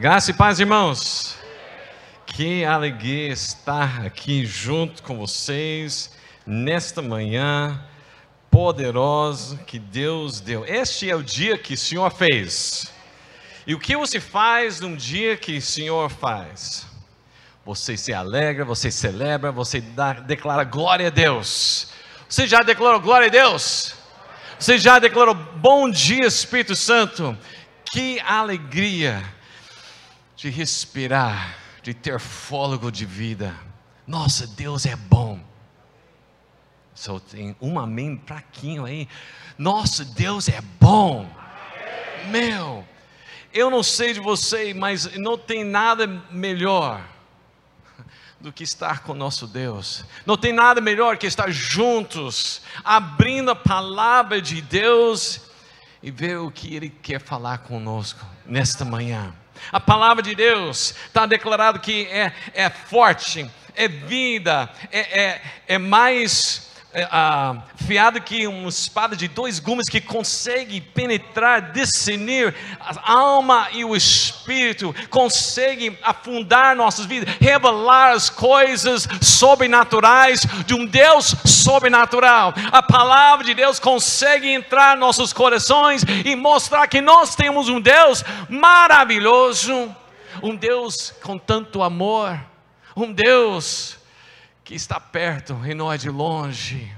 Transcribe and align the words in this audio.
Graça 0.00 0.30
e 0.30 0.34
paz, 0.34 0.58
irmãos. 0.58 1.36
Que 2.24 2.64
alegria 2.64 3.28
estar 3.28 4.06
aqui 4.06 4.46
junto 4.46 5.02
com 5.02 5.18
vocês 5.18 6.16
nesta 6.46 7.02
manhã 7.02 7.84
poderosa 8.50 9.58
que 9.58 9.78
Deus 9.78 10.40
deu. 10.40 10.64
Este 10.64 11.10
é 11.10 11.14
o 11.14 11.22
dia 11.22 11.58
que 11.58 11.74
o 11.74 11.76
Senhor 11.76 12.10
fez. 12.10 12.90
E 13.66 13.74
o 13.74 13.78
que 13.78 13.94
você 13.94 14.18
faz 14.18 14.80
num 14.80 14.96
dia 14.96 15.36
que 15.36 15.58
o 15.58 15.60
Senhor 15.60 16.08
faz? 16.08 16.86
Você 17.66 17.94
se 17.94 18.14
alegra, 18.14 18.64
você 18.64 18.90
celebra, 18.90 19.52
você 19.52 19.82
dá, 19.82 20.14
declara 20.14 20.64
glória 20.64 21.08
a 21.08 21.10
Deus. 21.10 21.92
Você 22.26 22.46
já 22.46 22.60
declarou 22.60 23.00
glória 23.00 23.26
a 23.26 23.30
Deus? 23.30 23.94
Você 24.58 24.78
já 24.78 24.98
declarou 24.98 25.34
bom 25.34 25.90
dia, 25.90 26.26
Espírito 26.26 26.74
Santo? 26.74 27.36
Que 27.92 28.18
alegria 28.20 29.38
de 30.40 30.48
respirar, 30.48 31.58
de 31.82 31.92
ter 31.92 32.18
fôlego 32.18 32.90
de 32.90 33.04
vida. 33.04 33.54
Nossa, 34.06 34.46
Deus 34.46 34.86
é 34.86 34.96
bom. 34.96 35.38
Só 36.94 37.18
tem 37.18 37.54
um 37.60 37.78
amém 37.78 38.18
fraquinho 38.24 38.86
aí. 38.86 39.06
Nossa, 39.58 40.02
Deus 40.02 40.48
é 40.48 40.62
bom. 40.80 41.30
Meu, 42.28 42.88
eu 43.52 43.68
não 43.68 43.82
sei 43.82 44.14
de 44.14 44.20
você, 44.20 44.72
mas 44.72 45.14
não 45.18 45.36
tem 45.36 45.62
nada 45.62 46.06
melhor 46.30 47.06
do 48.40 48.50
que 48.50 48.64
estar 48.64 49.00
com 49.00 49.12
nosso 49.12 49.46
Deus. 49.46 50.06
Não 50.24 50.38
tem 50.38 50.54
nada 50.54 50.80
melhor 50.80 51.18
que 51.18 51.26
estar 51.26 51.50
juntos, 51.50 52.62
abrindo 52.82 53.50
a 53.50 53.56
palavra 53.56 54.40
de 54.40 54.62
Deus 54.62 55.38
e 56.02 56.10
ver 56.10 56.38
o 56.38 56.50
que 56.50 56.74
Ele 56.74 56.88
quer 56.88 57.20
falar 57.20 57.58
conosco 57.58 58.24
nesta 58.46 58.86
manhã. 58.86 59.34
A 59.72 59.80
palavra 59.80 60.22
de 60.22 60.34
Deus 60.34 60.94
está 61.06 61.26
declarado 61.26 61.80
que 61.80 62.06
é, 62.06 62.32
é 62.54 62.70
forte, 62.70 63.48
é 63.74 63.88
vida, 63.88 64.70
é, 64.90 65.20
é, 65.20 65.42
é 65.68 65.78
mais 65.78 66.69
ah, 66.94 67.62
fiado 67.76 68.20
que 68.20 68.46
uma 68.46 68.68
espada 68.68 69.14
de 69.14 69.28
dois 69.28 69.60
gumes 69.60 69.88
que 69.88 70.00
consegue 70.00 70.80
penetrar, 70.80 71.72
discernir 71.72 72.54
a 72.80 73.12
alma 73.12 73.68
e 73.72 73.84
o 73.84 73.94
espírito, 73.94 74.94
consegue 75.08 75.96
afundar 76.02 76.74
nossas 76.74 77.06
vidas, 77.06 77.32
revelar 77.40 78.12
as 78.12 78.28
coisas 78.28 79.06
sobrenaturais 79.22 80.40
de 80.66 80.74
um 80.74 80.84
Deus 80.84 81.34
sobrenatural. 81.44 82.52
A 82.72 82.82
palavra 82.82 83.44
de 83.44 83.54
Deus 83.54 83.78
consegue 83.78 84.48
entrar 84.48 84.96
em 84.96 85.00
nossos 85.00 85.32
corações 85.32 86.02
e 86.24 86.34
mostrar 86.34 86.88
que 86.88 87.00
nós 87.00 87.36
temos 87.36 87.68
um 87.68 87.80
Deus 87.80 88.24
maravilhoso, 88.48 89.94
um 90.42 90.56
Deus 90.56 91.14
com 91.22 91.38
tanto 91.38 91.82
amor, 91.82 92.40
um 92.96 93.12
Deus 93.12 93.99
que 94.70 94.76
está 94.76 95.00
perto 95.00 95.60
e 95.66 95.74
não 95.74 95.92
é 95.92 95.98
de 95.98 96.08
longe. 96.08 96.88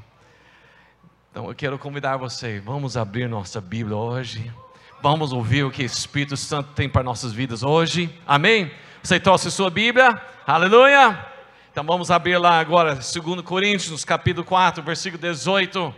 Então 1.30 1.48
eu 1.48 1.54
quero 1.54 1.78
convidar 1.78 2.18
você, 2.18 2.60
vamos 2.60 2.98
abrir 2.98 3.26
nossa 3.26 3.62
Bíblia 3.62 3.96
hoje. 3.96 4.52
Vamos 5.00 5.32
ouvir 5.32 5.64
o 5.64 5.70
que 5.70 5.82
o 5.82 5.86
Espírito 5.86 6.36
Santo 6.36 6.74
tem 6.74 6.86
para 6.86 7.02
nossas 7.02 7.32
vidas 7.32 7.62
hoje. 7.62 8.14
Amém? 8.26 8.70
Você 9.02 9.18
trouxe 9.18 9.50
sua 9.50 9.70
Bíblia? 9.70 10.20
Aleluia! 10.46 11.26
Então 11.70 11.82
vamos 11.82 12.10
abrir 12.10 12.36
lá 12.36 12.60
agora, 12.60 12.96
2 12.96 13.40
Coríntios, 13.40 14.04
capítulo 14.04 14.44
4, 14.44 14.82
versículo 14.82 15.22
18. 15.22 15.94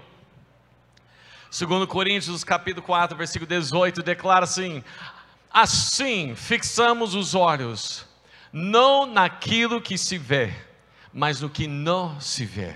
2 1.50 1.86
Coríntios, 1.86 2.44
capítulo 2.44 2.86
4, 2.86 3.16
versículo 3.16 3.48
18, 3.48 4.00
declara 4.00 4.44
assim: 4.44 4.80
Assim 5.52 6.36
fixamos 6.36 7.16
os 7.16 7.34
olhos, 7.34 8.06
não 8.52 9.06
naquilo 9.06 9.80
que 9.80 9.98
se 9.98 10.16
vê, 10.16 10.54
mas 11.14 11.40
no 11.40 11.48
que 11.48 11.68
não 11.68 12.20
se 12.20 12.44
vê. 12.44 12.74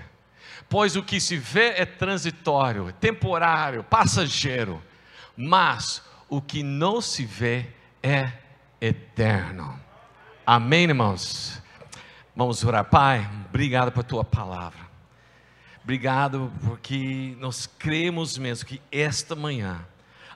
Pois 0.69 0.95
o 0.95 1.03
que 1.03 1.19
se 1.19 1.35
vê 1.35 1.73
é 1.75 1.85
transitório, 1.85 2.93
temporário, 2.93 3.83
passageiro, 3.83 4.81
mas 5.35 6.01
o 6.29 6.41
que 6.41 6.63
não 6.63 7.01
se 7.01 7.25
vê 7.25 7.67
é 8.01 8.31
eterno. 8.79 9.77
Amém, 10.45 10.83
irmãos? 10.83 11.61
Vamos 12.35 12.63
orar, 12.63 12.85
Pai, 12.85 13.29
obrigado 13.49 13.91
por 13.91 14.03
tua 14.03 14.23
palavra. 14.23 14.87
Obrigado 15.83 16.51
porque 16.63 17.35
nós 17.39 17.65
cremos 17.65 18.37
mesmo 18.37 18.67
que 18.67 18.81
esta 18.91 19.35
manhã 19.35 19.85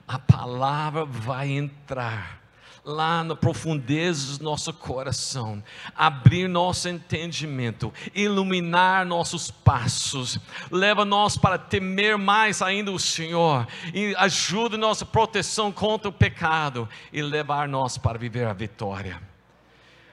a 0.06 0.18
palavra 0.18 1.04
vai 1.04 1.48
entrar 1.48 2.43
lá 2.84 3.24
na 3.24 3.34
profundeza 3.34 4.38
do 4.38 4.44
nosso 4.44 4.72
coração, 4.72 5.62
abrir 5.96 6.48
nosso 6.48 6.88
entendimento, 6.88 7.92
iluminar 8.14 9.06
nossos 9.06 9.50
passos, 9.50 10.38
leva 10.70 11.04
nós 11.04 11.36
para 11.36 11.56
temer 11.56 12.18
mais 12.18 12.60
ainda 12.60 12.92
o 12.92 12.98
Senhor, 12.98 13.66
e 13.94 14.14
ajuda 14.16 14.76
nossa 14.76 15.06
proteção 15.06 15.72
contra 15.72 16.08
o 16.08 16.12
pecado 16.12 16.88
e 17.12 17.22
levar 17.22 17.66
nós 17.66 17.96
para 17.96 18.18
viver 18.18 18.46
a 18.46 18.52
vitória. 18.52 19.20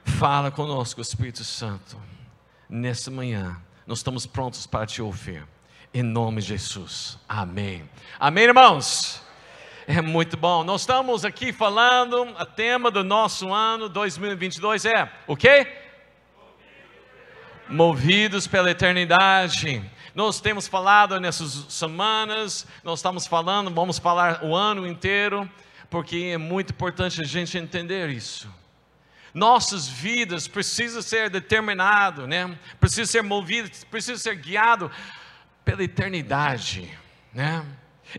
Fala 0.06 0.50
conosco, 0.50 1.02
Espírito 1.02 1.44
Santo, 1.44 1.98
nessa 2.70 3.12
manhã, 3.12 3.62
nós 3.86 4.00
estamos 4.00 4.26
prontos 4.26 4.66
para 4.66 4.86
te 4.86 5.02
ouvir. 5.02 5.46
Em 5.94 6.02
nome 6.02 6.42
de 6.42 6.48
Jesus. 6.48 7.20
Amém. 7.28 7.90
Amém, 8.18 8.46
irmãos. 8.46 9.22
É 9.88 10.00
muito 10.00 10.38
bom. 10.38 10.64
Nós 10.64 10.82
estamos 10.82 11.26
aqui 11.26 11.52
falando, 11.52 12.36
a 12.38 12.46
tema 12.46 12.92
do 12.92 13.04
nosso 13.04 13.52
ano 13.52 13.90
2022 13.90 14.86
é 14.86 15.12
o 15.26 15.36
quê? 15.36 15.68
Movidos 17.68 18.46
pela 18.46 18.70
eternidade. 18.70 19.84
Nós 20.14 20.40
temos 20.40 20.68
falado 20.68 21.20
nessas 21.20 21.66
semanas, 21.70 22.68
nós 22.84 23.00
estamos 23.00 23.26
falando, 23.26 23.74
vamos 23.74 23.98
falar 23.98 24.44
o 24.44 24.56
ano 24.56 24.86
inteiro, 24.86 25.50
porque 25.90 26.32
é 26.34 26.38
muito 26.38 26.74
importante 26.74 27.20
a 27.20 27.26
gente 27.26 27.58
entender 27.58 28.10
isso. 28.10 28.54
Nossas 29.34 29.88
vidas 29.88 30.48
precisam 30.48 31.02
ser 31.02 31.30
determinado, 31.30 32.28
né? 32.28 32.56
Precisa 32.80 33.10
ser 33.10 33.24
movido, 33.24 33.72
precisa 33.90 34.22
ser 34.22 34.36
guiado 34.36 34.92
pela 35.66 35.84
eternidade, 35.84 36.92
né? 37.34 37.66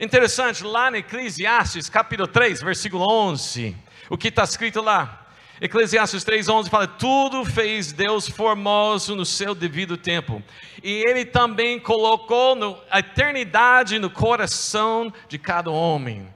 Interessante, 0.01 0.65
lá 0.65 0.91
no 0.91 0.97
Eclesiastes, 0.97 1.91
capítulo 1.91 2.27
3, 2.27 2.63
versículo 2.63 3.07
11, 3.07 3.77
o 4.09 4.17
que 4.17 4.29
está 4.29 4.43
escrito 4.43 4.81
lá? 4.81 5.27
Eclesiastes 5.61 6.25
3,11 6.25 6.71
fala: 6.71 6.87
Tudo 6.87 7.45
fez 7.45 7.93
Deus 7.93 8.27
formoso 8.27 9.15
no 9.15 9.27
seu 9.27 9.55
devido 9.55 9.99
tempo, 9.99 10.43
e 10.83 11.05
Ele 11.07 11.27
também 11.27 11.79
colocou 11.79 12.57
no, 12.57 12.79
a 12.91 13.01
eternidade 13.01 13.99
no 13.99 14.09
coração 14.09 15.13
de 15.29 15.39
cada 15.39 15.71
homem, 15.71 16.27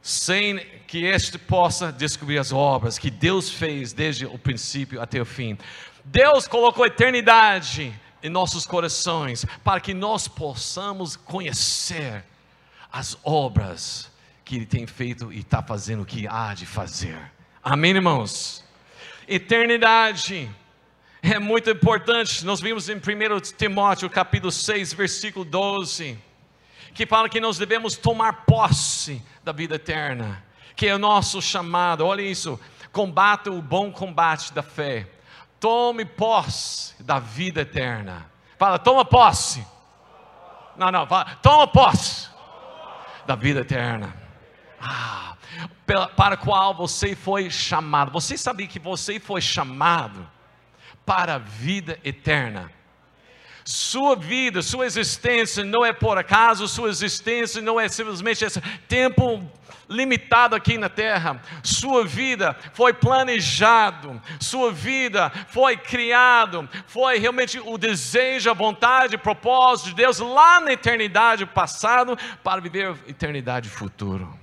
sem 0.00 0.58
que 0.86 1.04
este 1.04 1.38
possa 1.38 1.90
descobrir 1.90 2.38
as 2.38 2.52
obras 2.52 2.98
que 2.98 3.10
Deus 3.10 3.50
fez 3.50 3.92
desde 3.92 4.26
o 4.26 4.38
princípio 4.38 5.02
até 5.02 5.20
o 5.20 5.26
fim. 5.26 5.58
Deus 6.04 6.46
colocou 6.46 6.84
a 6.84 6.86
eternidade 6.86 7.92
em 8.22 8.30
nossos 8.30 8.64
corações 8.64 9.44
para 9.64 9.80
que 9.80 9.92
nós 9.92 10.28
possamos 10.28 11.16
conhecer 11.16 12.24
as 12.92 13.16
obras 13.24 14.12
que 14.44 14.56
Ele 14.56 14.66
tem 14.66 14.86
feito 14.86 15.32
e 15.32 15.38
está 15.38 15.62
fazendo 15.62 16.02
o 16.02 16.06
que 16.06 16.28
há 16.28 16.52
de 16.52 16.66
fazer. 16.66 17.18
Amém, 17.64 17.92
irmãos? 17.92 18.62
Eternidade 19.26 20.50
é 21.22 21.38
muito 21.38 21.70
importante. 21.70 22.44
Nós 22.44 22.60
vimos 22.60 22.90
em 22.90 22.96
1 22.96 23.00
Timóteo, 23.56 24.10
capítulo 24.10 24.52
6, 24.52 24.92
versículo 24.92 25.44
12, 25.44 26.18
que 26.92 27.06
fala 27.06 27.30
que 27.30 27.40
nós 27.40 27.56
devemos 27.56 27.96
tomar 27.96 28.44
posse 28.44 29.22
da 29.42 29.52
vida 29.52 29.76
eterna, 29.76 30.44
que 30.76 30.86
é 30.86 30.94
o 30.94 30.98
nosso 30.98 31.40
chamado. 31.40 32.04
Olha 32.04 32.20
isso: 32.20 32.60
combata 32.92 33.50
o 33.50 33.62
bom 33.62 33.90
combate 33.90 34.52
da 34.52 34.62
fé. 34.62 35.08
Tome 35.58 36.04
posse 36.04 37.00
da 37.02 37.20
vida 37.20 37.62
eterna. 37.62 38.30
Fala, 38.58 38.78
toma 38.78 39.04
posse. 39.04 39.64
Não, 40.76 40.90
não, 40.90 41.06
fala, 41.06 41.36
toma 41.36 41.68
posse 41.68 42.31
da 43.26 43.34
vida 43.34 43.60
eterna. 43.60 44.14
Ah, 44.80 45.36
para 46.16 46.36
qual 46.36 46.74
você 46.74 47.14
foi 47.14 47.50
chamado. 47.50 48.10
Você 48.12 48.36
sabia 48.36 48.66
que 48.66 48.78
você 48.78 49.20
foi 49.20 49.40
chamado 49.40 50.28
para 51.04 51.34
a 51.34 51.38
vida 51.38 51.98
eterna? 52.04 52.70
Sua 53.64 54.16
vida, 54.16 54.62
sua 54.62 54.86
existência 54.86 55.64
não 55.64 55.84
é 55.84 55.92
por 55.92 56.18
acaso, 56.18 56.66
sua 56.66 56.88
existência 56.88 57.62
não 57.62 57.78
é 57.78 57.88
simplesmente 57.88 58.44
esse 58.44 58.60
tempo 58.88 59.42
limitado 59.88 60.56
aqui 60.56 60.78
na 60.78 60.88
terra. 60.88 61.40
Sua 61.62 62.04
vida 62.04 62.56
foi 62.72 62.92
planejado, 62.92 64.20
sua 64.40 64.72
vida 64.72 65.30
foi 65.48 65.76
criado, 65.76 66.68
foi 66.86 67.18
realmente 67.18 67.60
o 67.60 67.78
desejo, 67.78 68.50
a 68.50 68.54
vontade, 68.54 69.16
o 69.16 69.20
propósito 69.20 69.90
de 69.90 69.96
Deus 69.96 70.18
lá 70.18 70.60
na 70.60 70.72
eternidade 70.72 71.46
passado 71.46 72.16
para 72.42 72.60
viver 72.60 72.88
a 72.88 73.10
eternidade 73.10 73.68
futuro. 73.68 74.38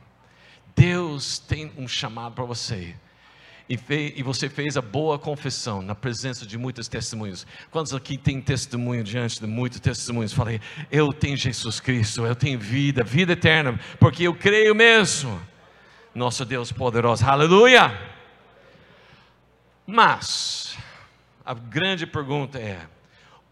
Deus 0.75 1.39
tem 1.39 1.73
um 1.77 1.87
chamado 1.87 2.35
para 2.35 2.45
você. 2.45 2.95
E, 3.69 3.79
e, 4.15 4.23
você 4.23 4.49
fez 4.49 4.75
a 4.77 4.81
boa 4.81 5.19
confissão 5.19 5.83
na 5.83 5.93
presença 5.93 6.43
de 6.43 6.57
muitos 6.57 6.87
testemunhos. 6.87 7.45
Quantos 7.69 7.93
aqui 7.93 8.17
tem 8.17 8.41
testemunho 8.41 9.03
diante 9.03 9.39
de 9.39 9.45
muitos 9.45 9.79
testemunhos? 9.79 10.33
Falei, 10.33 10.59
eu 10.91 11.13
tenho 11.13 11.37
Jesus 11.37 11.79
Cristo, 11.79 12.25
eu 12.25 12.35
tenho 12.35 12.59
vida, 12.59 13.03
vida 13.03 13.33
eterna, 13.33 13.79
porque 13.99 14.23
eu 14.23 14.33
creio 14.33 14.73
mesmo. 14.73 15.39
Nosso 16.15 16.43
Deus 16.45 16.71
poderoso, 16.71 17.23
aleluia! 17.23 17.95
Mas, 19.85 20.75
a 21.45 21.53
grande 21.53 22.07
pergunta 22.07 22.57
é: 22.57 22.79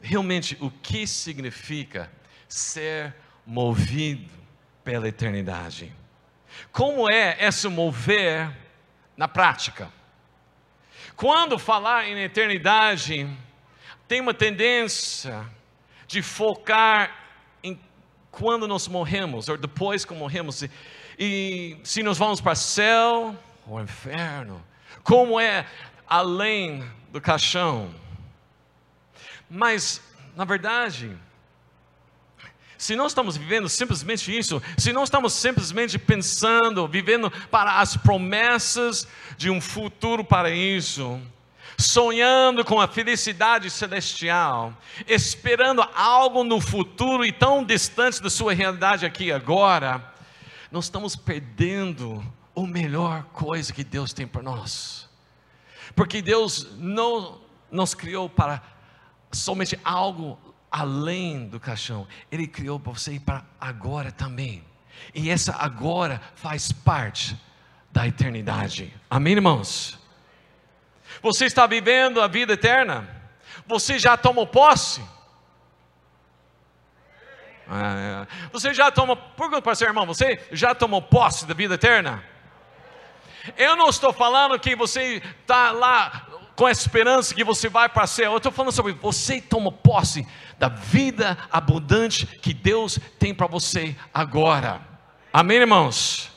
realmente 0.01 0.57
o 0.59 0.71
que 0.71 1.05
significa 1.05 2.11
ser 2.47 3.13
movido 3.45 4.31
pela 4.83 5.07
eternidade? 5.07 5.93
Como 6.71 7.07
é 7.07 7.37
esse 7.39 7.67
mover 7.67 8.51
na 9.15 9.27
prática? 9.27 9.95
Quando 11.17 11.57
falar 11.57 12.07
em 12.07 12.21
eternidade, 12.21 13.27
tem 14.07 14.21
uma 14.21 14.35
tendência 14.35 15.43
de 16.05 16.21
focar 16.21 17.11
em 17.63 17.79
quando 18.29 18.67
nós 18.67 18.87
morremos, 18.87 19.49
ou 19.49 19.57
depois 19.57 20.05
que 20.05 20.13
morremos, 20.13 20.61
e, 20.61 20.69
e 21.17 21.79
se 21.83 22.03
nós 22.03 22.19
vamos 22.19 22.39
para 22.39 22.53
céu 22.53 23.35
ou 23.65 23.81
inferno, 23.81 24.63
como 25.03 25.39
é 25.39 25.65
além 26.07 26.87
do 27.11 27.19
caixão. 27.19 27.91
Mas, 29.49 29.99
na 30.35 30.45
verdade, 30.45 31.17
se 32.77 32.95
nós 32.95 33.12
estamos 33.12 33.35
vivendo 33.35 33.68
simplesmente 33.68 34.35
isso, 34.38 34.62
se 34.77 34.94
nós 34.94 35.09
estamos 35.09 35.33
simplesmente 35.33 35.97
pensando, 35.97 36.88
vivendo 36.88 37.31
para 37.50 37.79
as 37.79 37.97
promessas 37.97 39.07
de 39.38 39.50
um 39.50 39.59
futuro 39.59 40.24
paraíso, 40.24 41.19
sonhando 41.77 42.63
com 42.65 42.79
a 42.79 42.88
felicidade 42.88 43.69
celestial, 43.69 44.74
esperando 45.07 45.81
algo 45.95 46.44
no 46.44 46.59
futuro 46.59 47.25
e 47.25 47.31
tão 47.31 47.63
distante 47.63 48.21
da 48.21 48.29
sua 48.29 48.53
realidade 48.53 49.06
aqui 49.06 49.31
agora, 49.31 50.13
nós 50.71 50.85
estamos 50.85 51.15
perdendo 51.15 52.24
a 52.56 52.62
melhor 52.62 53.24
coisa 53.33 53.71
que 53.71 53.83
Deus 53.83 54.13
tem 54.13 54.27
para 54.27 54.41
nós. 54.41 55.07
Porque 55.95 56.21
Deus 56.21 56.68
não 56.77 57.39
nos 57.71 57.94
criou 57.94 58.29
para 58.29 58.62
somente 59.31 59.79
algo 59.83 60.38
além 60.71 61.47
do 61.47 61.59
caixão. 61.59 62.07
Ele 62.31 62.47
criou 62.47 62.79
para 62.79 62.93
você 62.93 63.13
e 63.13 63.19
para 63.19 63.43
agora 63.59 64.11
também. 64.11 64.63
E 65.13 65.29
essa 65.29 65.55
agora 65.55 66.21
faz 66.35 66.71
parte 66.71 67.39
da 67.91 68.07
eternidade. 68.07 68.93
Amém, 69.09 69.33
irmãos? 69.33 69.97
Você 71.21 71.45
está 71.45 71.65
vivendo 71.65 72.21
a 72.21 72.27
vida 72.27 72.53
eterna? 72.53 73.07
Você 73.65 73.97
já 73.97 74.15
tomou 74.15 74.45
posse? 74.45 75.01
Ah, 77.69 78.25
é. 78.31 78.49
Você 78.51 78.73
já 78.73 78.89
tomou, 78.91 79.17
pergunta 79.17 79.61
para 79.61 79.75
seu 79.75 79.87
irmão, 79.87 80.05
você 80.05 80.41
já 80.51 80.73
tomou 80.73 81.01
posse 81.01 81.45
da 81.45 81.53
vida 81.53 81.75
eterna? 81.75 82.23
Eu 83.57 83.75
não 83.75 83.89
estou 83.89 84.13
falando 84.13 84.59
que 84.59 84.75
você 84.75 85.21
está 85.41 85.71
lá 85.71 86.27
com 86.55 86.65
a 86.65 86.71
esperança 86.71 87.35
que 87.35 87.43
você 87.43 87.69
vai 87.69 87.87
para 87.87 88.03
o 88.03 88.07
céu. 88.07 88.31
Eu 88.31 88.37
estou 88.37 88.51
falando 88.51 88.71
sobre 88.71 88.93
você 88.93 89.39
toma 89.39 89.71
posse 89.71 90.27
da 90.57 90.68
vida 90.68 91.38
abundante 91.51 92.25
que 92.25 92.54
Deus 92.54 93.00
tem 93.19 93.33
para 93.33 93.48
você 93.48 93.95
agora. 94.13 94.81
Amém, 95.31 95.57
irmãos? 95.57 96.31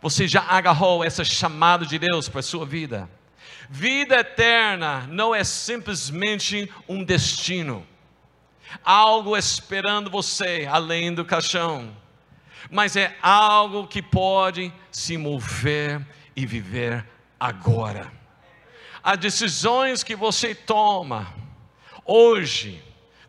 Você 0.00 0.28
já 0.28 0.42
agarrou 0.42 1.02
essa 1.02 1.24
chamada 1.24 1.86
de 1.86 1.98
Deus 1.98 2.28
para 2.28 2.40
a 2.40 2.42
sua 2.42 2.64
vida? 2.66 3.08
Vida 3.68 4.16
eterna 4.16 5.06
não 5.08 5.34
é 5.34 5.42
simplesmente 5.42 6.70
um 6.88 7.02
destino, 7.02 7.86
algo 8.84 9.36
esperando 9.36 10.10
você 10.10 10.68
além 10.70 11.14
do 11.14 11.24
caixão, 11.24 11.96
mas 12.70 12.96
é 12.96 13.16
algo 13.22 13.86
que 13.86 14.02
pode 14.02 14.72
se 14.90 15.16
mover 15.16 16.06
e 16.36 16.44
viver 16.44 17.06
agora 17.40 18.24
as 19.04 19.18
decisões 19.18 20.02
que 20.02 20.16
você 20.16 20.54
toma 20.54 21.30
hoje 22.06 22.82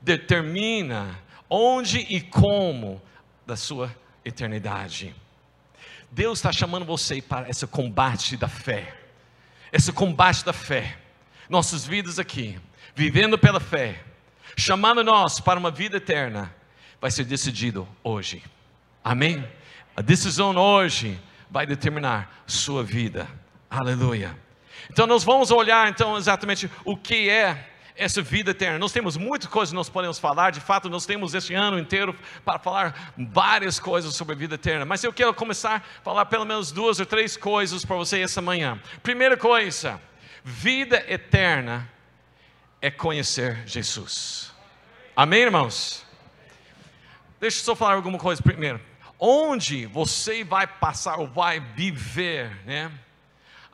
determina 0.05 1.19
onde 1.49 1.97
e 1.97 2.21
como 2.21 3.01
da 3.45 3.57
sua 3.57 3.93
eternidade. 4.23 5.15
Deus 6.11 6.37
está 6.37 6.51
chamando 6.51 6.85
você 6.85 7.21
para 7.21 7.49
esse 7.49 7.65
combate 7.65 8.37
da 8.37 8.47
fé, 8.47 8.95
esse 9.73 9.91
combate 9.91 10.45
da 10.45 10.53
fé. 10.53 10.97
Nossas 11.49 11.85
vidas 11.85 12.17
aqui, 12.19 12.59
vivendo 12.95 13.37
pela 13.37 13.59
fé, 13.59 14.03
chamando 14.55 15.03
nós 15.03 15.39
para 15.39 15.59
uma 15.59 15.71
vida 15.71 15.97
eterna, 15.97 16.53
vai 17.01 17.09
ser 17.11 17.25
decidido 17.25 17.87
hoje. 18.03 18.43
Amém? 19.03 19.47
A 19.95 20.01
decisão 20.01 20.55
hoje 20.55 21.19
vai 21.49 21.65
determinar 21.65 22.43
sua 22.47 22.83
vida. 22.83 23.27
Aleluia. 23.69 24.37
Então 24.89 25.07
nós 25.07 25.23
vamos 25.23 25.51
olhar 25.51 25.89
então 25.89 26.15
exatamente 26.17 26.69
o 26.83 26.95
que 26.95 27.29
é 27.29 27.74
essa 27.95 28.21
vida 28.21 28.51
eterna. 28.51 28.77
Nós 28.77 28.91
temos 28.91 29.17
muitas 29.17 29.49
coisas 29.49 29.71
que 29.71 29.75
nós 29.75 29.89
podemos 29.89 30.19
falar, 30.19 30.51
de 30.51 30.59
fato 30.59 30.89
nós 30.89 31.05
temos 31.05 31.33
este 31.33 31.53
ano 31.53 31.79
inteiro 31.79 32.15
para 32.43 32.59
falar 32.59 33.13
várias 33.17 33.79
coisas 33.79 34.15
sobre 34.15 34.35
a 34.35 34.37
vida 34.37 34.55
eterna, 34.55 34.85
mas 34.85 35.03
eu 35.03 35.13
quero 35.13 35.33
começar 35.33 35.77
a 35.77 36.03
falar 36.03 36.25
pelo 36.25 36.45
menos 36.45 36.71
duas 36.71 36.99
ou 36.99 37.05
três 37.05 37.37
coisas 37.37 37.85
para 37.85 37.95
você 37.95 38.19
essa 38.19 38.41
manhã. 38.41 38.79
Primeira 39.01 39.37
coisa, 39.37 40.01
vida 40.43 41.03
eterna 41.07 41.89
é 42.81 42.91
conhecer 42.91 43.63
Jesus. 43.65 44.53
Amém, 45.15 45.41
irmãos? 45.41 46.05
Deixa 47.39 47.59
eu 47.59 47.63
só 47.63 47.75
falar 47.75 47.93
alguma 47.93 48.17
coisa 48.17 48.41
primeiro. 48.41 48.79
Onde 49.17 49.85
você 49.85 50.43
vai 50.43 50.67
passar 50.67 51.19
ou 51.19 51.27
vai 51.27 51.59
viver, 51.59 52.51
né? 52.65 52.91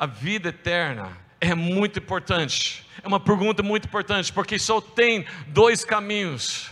a 0.02 0.08
vida 0.08 0.50
eterna 0.50 1.16
é 1.42 1.56
muito 1.56 1.98
importante. 1.98 2.86
É 3.04 3.08
uma 3.08 3.20
pergunta 3.20 3.64
muito 3.64 3.86
importante, 3.86 4.32
porque 4.32 4.60
só 4.60 4.80
tem 4.80 5.26
dois 5.48 5.84
caminhos: 5.84 6.70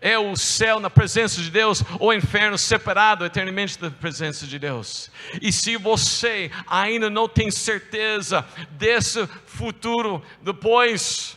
é 0.00 0.16
o 0.16 0.36
céu 0.36 0.78
na 0.78 0.88
presença 0.88 1.42
de 1.42 1.50
Deus, 1.50 1.82
ou 1.98 2.10
o 2.10 2.14
inferno 2.14 2.56
separado 2.56 3.24
eternamente 3.24 3.78
da 3.78 3.90
presença 3.90 4.46
de 4.46 4.58
Deus. 4.58 5.10
E 5.40 5.52
se 5.52 5.76
você 5.76 6.52
ainda 6.68 7.10
não 7.10 7.28
tem 7.28 7.50
certeza 7.50 8.46
desse 8.70 9.26
futuro 9.44 10.22
depois, 10.40 11.36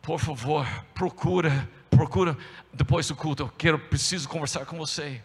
por 0.00 0.20
favor, 0.20 0.64
procura, 0.94 1.68
procura 1.90 2.38
depois 2.72 3.08
do 3.08 3.16
culto. 3.16 3.42
Eu 3.42 3.52
quero, 3.58 3.78
preciso 3.80 4.28
conversar 4.28 4.64
com 4.64 4.78
você, 4.78 5.20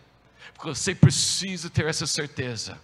porque 0.55 0.70
você 0.70 0.96
precisa 0.96 1.70
ter 1.70 1.86
essa 1.86 2.08
certeza. 2.08 2.79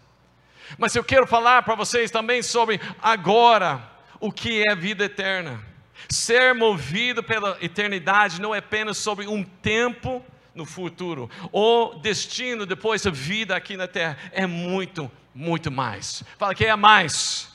Mas 0.77 0.95
eu 0.95 1.03
quero 1.03 1.27
falar 1.27 1.63
para 1.63 1.75
vocês 1.75 2.09
também 2.11 2.41
sobre 2.41 2.79
agora 3.01 3.81
o 4.19 4.31
que 4.31 4.63
é 4.67 4.75
vida 4.75 5.05
eterna. 5.05 5.63
Ser 6.09 6.53
movido 6.53 7.23
pela 7.23 7.57
eternidade 7.61 8.41
não 8.41 8.53
é 8.53 8.59
apenas 8.59 8.97
sobre 8.97 9.27
um 9.27 9.43
tempo 9.43 10.23
no 10.53 10.65
futuro, 10.65 11.29
o 11.51 11.99
destino 12.01 12.65
depois 12.65 13.03
da 13.03 13.11
vida 13.11 13.55
aqui 13.55 13.77
na 13.77 13.87
terra 13.87 14.17
é 14.31 14.47
muito, 14.47 15.09
muito 15.33 15.71
mais. 15.71 16.23
Fala 16.37 16.55
que 16.55 16.65
é 16.65 16.75
mais. 16.75 17.47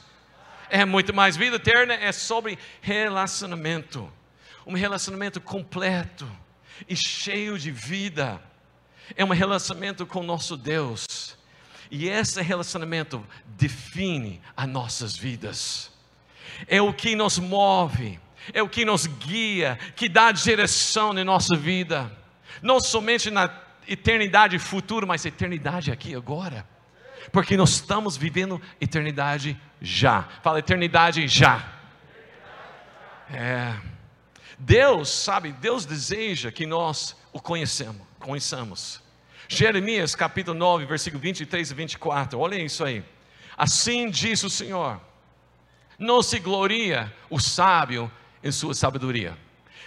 É 0.71 0.85
muito 0.85 1.13
mais. 1.13 1.37
Vida 1.37 1.57
eterna 1.57 1.95
é 1.95 2.13
sobre 2.13 2.57
relacionamento. 2.81 4.11
Um 4.65 4.75
relacionamento 4.75 5.41
completo 5.41 6.31
e 6.89 6.95
cheio 6.97 7.59
de 7.59 7.73
vida. 7.73 8.41
É 9.17 9.25
um 9.25 9.31
relacionamento 9.31 10.07
com 10.07 10.23
nosso 10.23 10.57
Deus 10.57 11.37
e 11.93 12.09
esse 12.09 12.41
relacionamento 12.41 13.23
define 13.45 14.41
as 14.57 14.67
nossas 14.67 15.15
vidas. 15.15 15.93
É 16.67 16.81
o 16.81 16.91
que 16.91 17.15
nos 17.15 17.39
move, 17.39 18.19
é 18.55 18.63
o 18.63 18.69
que 18.69 18.83
nos 18.83 19.07
guia, 19.07 19.79
que 19.95 20.09
dá 20.09 20.33
direção 20.33 21.13
na 21.13 21.23
nossa 21.23 21.55
vida. 21.55 22.11
Não 22.63 22.81
somente 22.81 23.31
na 23.31 23.55
eternidade 23.87 24.59
futura, 24.59 25.05
mas 25.05 25.27
eternidade 25.27 25.93
aqui 25.93 26.15
agora. 26.15 26.67
Porque 27.31 27.59
nós 27.59 27.73
estamos 27.73 28.17
vivendo 28.17 28.61
eternidade 28.81 29.61
já. 29.79 30.23
Fala 30.43 30.61
eternidade 30.61 31.29
já. 31.29 31.75
É. 33.31 33.77
Deus, 34.59 35.11
sabe, 35.11 35.53
Deus 35.53 35.85
deseja 35.85 36.51
que 36.51 36.65
nós 36.65 37.15
o 37.35 37.41
conhecemos, 37.41 38.01
conheçamos. 38.19 39.02
Jeremias 39.55 40.15
capítulo 40.15 40.59
9, 40.59 40.87
versículo 40.87 41.21
23 41.21 41.71
e 41.71 41.75
24. 41.75 42.39
Olhem 42.39 42.65
isso 42.65 42.83
aí. 42.83 43.05
Assim 43.55 44.09
diz 44.09 44.43
o 44.43 44.49
Senhor: 44.49 44.99
Não 45.99 46.23
se 46.23 46.39
gloria 46.39 47.13
o 47.29 47.39
sábio 47.39 48.11
em 48.43 48.51
sua 48.51 48.73
sabedoria, 48.73 49.37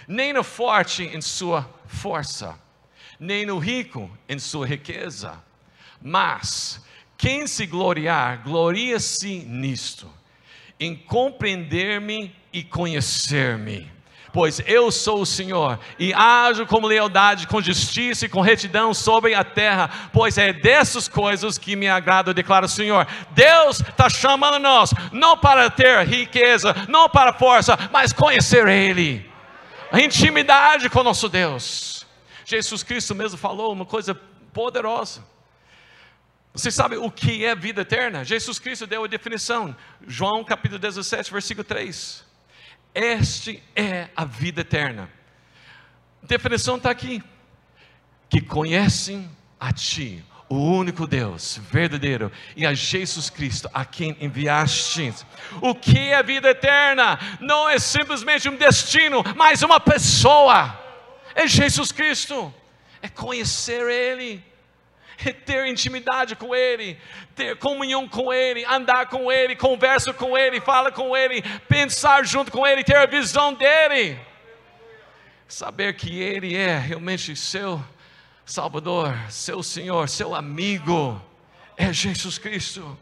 nem 0.06 0.32
no 0.32 0.44
forte 0.44 1.02
em 1.02 1.20
sua 1.20 1.68
força, 1.84 2.56
nem 3.18 3.44
no 3.44 3.58
rico 3.58 4.08
em 4.28 4.38
sua 4.38 4.68
riqueza, 4.68 5.42
mas 6.00 6.80
Quem 7.18 7.46
se 7.46 7.66
gloriar, 7.66 8.44
gloria-se 8.44 9.38
nisto, 9.38 10.08
em 10.78 10.94
compreender-me 10.94 12.32
e 12.52 12.62
conhecer-me. 12.62 13.95
Pois 14.36 14.60
eu 14.66 14.92
sou 14.92 15.22
o 15.22 15.26
Senhor, 15.26 15.80
e 15.98 16.12
ajo 16.12 16.66
com 16.66 16.84
lealdade, 16.84 17.46
com 17.46 17.62
justiça 17.62 18.26
e 18.26 18.28
com 18.28 18.42
retidão 18.42 18.92
sobre 18.92 19.34
a 19.34 19.42
terra, 19.42 19.88
pois 20.12 20.36
é 20.36 20.52
dessas 20.52 21.08
coisas 21.08 21.56
que 21.56 21.74
me 21.74 21.88
agrada, 21.88 22.34
declara 22.34 22.66
o 22.66 22.68
Senhor. 22.68 23.08
Deus 23.30 23.80
está 23.80 24.10
chamando 24.10 24.58
nós, 24.58 24.92
não 25.10 25.38
para 25.38 25.70
ter 25.70 26.06
riqueza, 26.06 26.76
não 26.86 27.08
para 27.08 27.32
força, 27.32 27.78
mas 27.90 28.12
conhecer 28.12 28.68
Ele, 28.68 29.26
a 29.90 30.02
intimidade 30.02 30.90
com 30.90 31.02
nosso 31.02 31.30
Deus. 31.30 32.06
Jesus 32.44 32.82
Cristo 32.82 33.14
mesmo 33.14 33.38
falou 33.38 33.72
uma 33.72 33.86
coisa 33.86 34.14
poderosa. 34.52 35.24
Você 36.52 36.70
sabe 36.70 36.98
o 36.98 37.10
que 37.10 37.42
é 37.42 37.56
vida 37.56 37.80
eterna? 37.80 38.22
Jesus 38.22 38.58
Cristo 38.58 38.86
deu 38.86 39.02
a 39.02 39.08
definição. 39.08 39.74
João 40.06 40.44
capítulo 40.44 40.78
17, 40.78 41.32
versículo 41.32 41.64
3. 41.64 42.26
Este 42.96 43.62
é 43.76 44.08
a 44.16 44.24
vida 44.24 44.62
eterna. 44.62 45.10
A 46.22 46.26
definição 46.26 46.78
está 46.78 46.90
aqui. 46.90 47.22
Que 48.30 48.40
conhecem 48.40 49.30
a 49.60 49.70
Ti, 49.70 50.24
o 50.48 50.56
único 50.56 51.06
Deus 51.06 51.60
verdadeiro, 51.70 52.32
e 52.56 52.66
a 52.66 52.72
Jesus 52.72 53.28
Cristo, 53.28 53.68
a 53.74 53.84
quem 53.84 54.16
enviaste. 54.18 55.12
O 55.60 55.74
que 55.74 55.98
é 55.98 56.16
a 56.16 56.22
vida 56.22 56.48
eterna? 56.48 57.18
Não 57.38 57.68
é 57.68 57.78
simplesmente 57.78 58.48
um 58.48 58.56
destino, 58.56 59.22
mas 59.36 59.62
uma 59.62 59.78
pessoa. 59.78 60.80
É 61.34 61.46
Jesus 61.46 61.92
Cristo. 61.92 62.52
É 63.02 63.10
conhecer 63.10 63.86
Ele 63.90 64.42
ter 65.16 65.66
intimidade 65.66 66.36
com 66.36 66.54
Ele, 66.54 66.98
ter 67.34 67.56
comunhão 67.56 68.08
com 68.08 68.32
Ele, 68.32 68.64
andar 68.64 69.06
com 69.06 69.30
Ele, 69.30 69.56
conversa 69.56 70.12
com 70.12 70.36
Ele, 70.36 70.60
fala 70.60 70.92
com 70.92 71.16
Ele, 71.16 71.42
pensar 71.68 72.24
junto 72.24 72.50
com 72.52 72.66
Ele, 72.66 72.84
ter 72.84 72.96
a 72.96 73.06
visão 73.06 73.54
dEle, 73.54 74.18
saber 75.48 75.94
que 75.94 76.20
Ele 76.20 76.54
é 76.54 76.78
realmente 76.78 77.34
seu 77.34 77.82
Salvador, 78.44 79.12
seu 79.28 79.62
Senhor, 79.62 80.08
seu 80.08 80.34
amigo, 80.34 81.20
é 81.76 81.92
Jesus 81.92 82.38
Cristo. 82.38 82.96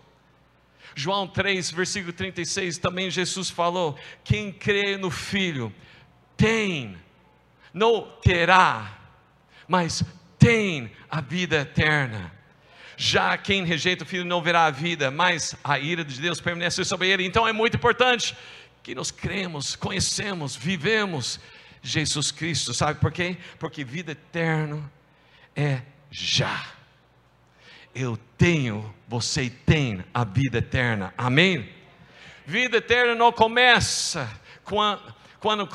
João 0.94 1.26
3, 1.26 1.71
versículo 1.73 2.12
36, 2.12 2.78
também 2.78 3.11
Jesus 3.11 3.50
falou: 3.50 3.99
quem 4.23 4.52
crê 4.52 4.97
no 4.97 5.11
Filho 5.11 5.75
tem, 6.37 6.97
não 7.73 8.09
terá, 8.23 8.97
mas 9.66 10.04
tem 10.45 10.91
a 11.11 11.23
vida 11.23 11.57
eterna. 11.63 12.31
Já 12.99 13.37
quem 13.39 13.65
rejeita 13.65 14.05
o 14.05 14.07
filho 14.07 14.27
não 14.27 14.43
verá 14.43 14.67
a 14.67 14.71
vida, 14.71 15.11
mas 15.11 15.57
a 15.65 15.79
ira 15.79 16.05
de 16.05 16.21
Deus 16.21 16.39
permanece 16.39 16.85
sobre 16.85 17.09
ele. 17.09 17.25
Então 17.25 17.49
é 17.49 17.53
muito 17.53 17.77
importante 17.79 18.37
que 18.83 18.95
nós 18.95 19.11
cremos, 19.11 19.75
conhecemos, 19.75 20.55
vivemos 20.55 21.41
Jesus 21.83 22.31
Cristo. 22.31 22.75
Sabe 22.75 23.01
por 23.01 23.11
quê? 23.11 23.39
Porque 23.59 23.83
vida 23.83 24.13
eterna 24.13 24.93
é 25.57 25.81
já. 26.11 26.67
Eu 27.95 28.19
tenho, 28.37 28.95
você 29.09 29.49
tem 29.49 30.05
a 30.13 30.25
vida 30.25 30.59
eterna. 30.59 31.15
Amém? 31.17 31.69
Vida 32.45 32.77
eterna 32.77 33.15
não 33.15 33.33
começa 33.33 34.31
quando, 34.63 35.15
quando, 35.41 35.67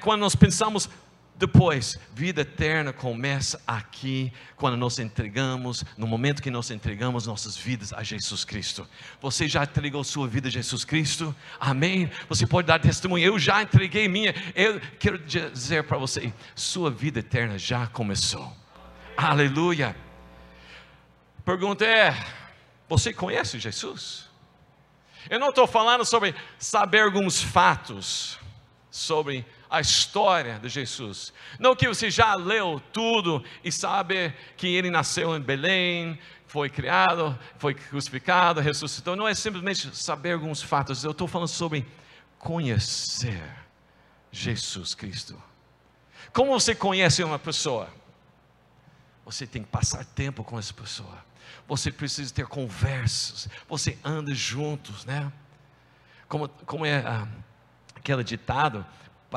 quando 0.00 0.20
nós 0.20 0.34
pensamos 0.34 0.90
depois, 1.38 1.98
vida 2.14 2.40
eterna 2.40 2.94
começa 2.94 3.60
aqui, 3.66 4.32
quando 4.56 4.74
nós 4.74 4.98
entregamos, 4.98 5.84
no 5.94 6.06
momento 6.06 6.42
que 6.42 6.50
nós 6.50 6.70
entregamos 6.70 7.26
nossas 7.26 7.54
vidas 7.54 7.92
a 7.92 8.02
Jesus 8.02 8.42
Cristo. 8.42 8.88
Você 9.20 9.46
já 9.46 9.62
entregou 9.62 10.02
sua 10.02 10.26
vida 10.26 10.48
a 10.48 10.50
Jesus 10.50 10.82
Cristo? 10.82 11.36
Amém? 11.60 12.10
Você 12.30 12.46
pode 12.46 12.66
dar 12.66 12.80
testemunho, 12.80 13.22
eu 13.22 13.38
já 13.38 13.62
entreguei 13.62 14.08
minha. 14.08 14.34
Eu 14.54 14.80
quero 14.98 15.18
dizer 15.18 15.84
para 15.84 15.98
você: 15.98 16.32
sua 16.54 16.90
vida 16.90 17.18
eterna 17.18 17.58
já 17.58 17.86
começou. 17.86 18.50
Aleluia. 19.14 19.94
Pergunta 21.44 21.84
é: 21.84 22.16
você 22.88 23.12
conhece 23.12 23.58
Jesus? 23.58 24.24
Eu 25.28 25.38
não 25.38 25.50
estou 25.50 25.66
falando 25.66 26.02
sobre 26.02 26.34
saber 26.58 27.02
alguns 27.02 27.42
fatos 27.42 28.38
sobre 28.90 29.44
a 29.68 29.80
história 29.80 30.58
de 30.58 30.68
Jesus. 30.68 31.32
Não 31.58 31.74
que 31.74 31.88
você 31.88 32.10
já 32.10 32.34
leu 32.34 32.80
tudo 32.92 33.44
e 33.64 33.70
sabe 33.72 34.32
que 34.56 34.66
ele 34.68 34.90
nasceu 34.90 35.36
em 35.36 35.40
Belém, 35.40 36.18
foi 36.46 36.70
criado, 36.70 37.38
foi 37.58 37.74
crucificado, 37.74 38.60
ressuscitou. 38.60 39.16
Não 39.16 39.26
é 39.26 39.34
simplesmente 39.34 39.94
saber 39.96 40.32
alguns 40.32 40.62
fatos. 40.62 41.04
Eu 41.04 41.10
estou 41.10 41.26
falando 41.26 41.48
sobre 41.48 41.86
conhecer 42.38 43.42
Jesus 44.30 44.94
Cristo. 44.94 45.40
Como 46.32 46.52
você 46.52 46.74
conhece 46.74 47.22
uma 47.24 47.38
pessoa? 47.38 47.88
Você 49.24 49.46
tem 49.46 49.62
que 49.62 49.68
passar 49.68 50.04
tempo 50.04 50.44
com 50.44 50.58
essa 50.58 50.72
pessoa. 50.72 51.24
Você 51.66 51.90
precisa 51.90 52.32
ter 52.32 52.46
conversas. 52.46 53.48
Você 53.68 53.98
anda 54.04 54.32
juntos, 54.34 55.04
né? 55.04 55.32
Como, 56.28 56.48
como 56.48 56.86
é 56.86 56.98
ah, 56.98 57.26
aquele 57.94 58.22
ditado? 58.22 58.86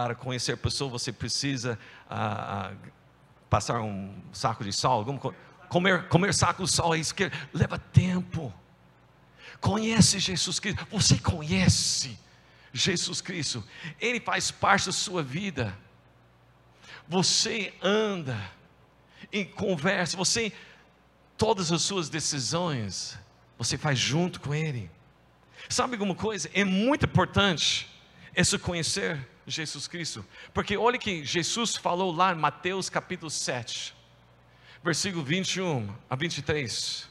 Para 0.03 0.15
conhecer 0.15 0.53
a 0.53 0.57
pessoa, 0.57 0.89
você 0.89 1.11
precisa 1.11 1.77
ah, 2.09 2.71
ah, 2.71 2.89
passar 3.49 3.81
um 3.81 4.15
saco 4.31 4.63
de 4.63 4.71
sal, 4.71 5.03
comer, 5.67 6.07
comer 6.07 6.33
saco 6.33 6.63
de 6.63 6.71
sal, 6.71 6.95
isso 6.95 7.13
que 7.13 7.29
leva 7.53 7.77
tempo. 7.77 8.53
Conhece 9.59 10.17
Jesus 10.17 10.57
Cristo, 10.57 10.87
você 10.89 11.17
conhece 11.17 12.17
Jesus 12.71 13.19
Cristo, 13.19 13.61
Ele 13.99 14.21
faz 14.21 14.51
parte 14.51 14.85
da 14.85 14.93
sua 14.93 15.21
vida. 15.21 15.77
Você 17.05 17.73
anda 17.81 18.39
em 19.33 19.43
conversa, 19.43 20.15
você, 20.15 20.53
todas 21.37 21.73
as 21.73 21.81
suas 21.81 22.07
decisões, 22.07 23.19
você 23.57 23.77
faz 23.77 23.99
junto 23.99 24.39
com 24.39 24.55
Ele. 24.55 24.89
Sabe 25.67 25.95
alguma 25.95 26.15
coisa? 26.15 26.49
É 26.53 26.63
muito 26.63 27.05
importante 27.05 27.89
esse 28.33 28.57
conhecer 28.57 29.27
Jesus 29.49 29.87
Cristo. 29.87 30.25
Porque 30.53 30.77
olha 30.77 30.97
que 30.97 31.23
Jesus 31.23 31.75
falou 31.75 32.11
lá 32.11 32.31
em 32.31 32.35
Mateus 32.35 32.89
capítulo 32.89 33.29
7, 33.29 33.93
versículo 34.83 35.23
21 35.23 35.93
a 36.09 36.15
23. 36.15 37.09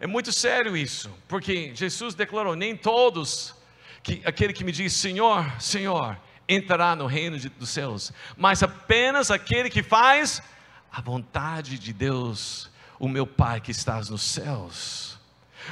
É 0.00 0.06
muito 0.06 0.32
sério 0.32 0.76
isso, 0.76 1.10
porque 1.26 1.74
Jesus 1.74 2.14
declarou: 2.14 2.54
nem 2.54 2.76
todos, 2.76 3.54
que, 4.02 4.22
aquele 4.24 4.52
que 4.52 4.64
me 4.64 4.72
diz 4.72 4.92
Senhor, 4.92 5.44
Senhor, 5.60 6.18
entrará 6.48 6.94
no 6.94 7.06
reino 7.06 7.38
de, 7.38 7.48
dos 7.48 7.68
céus, 7.70 8.12
mas 8.36 8.62
apenas 8.62 9.30
aquele 9.30 9.68
que 9.68 9.82
faz 9.82 10.42
a 10.90 11.00
vontade 11.00 11.78
de 11.78 11.92
Deus, 11.92 12.70
o 12.98 13.08
meu 13.08 13.26
Pai 13.26 13.60
que 13.60 13.70
estás 13.70 14.08
nos 14.08 14.22
céus. 14.22 15.18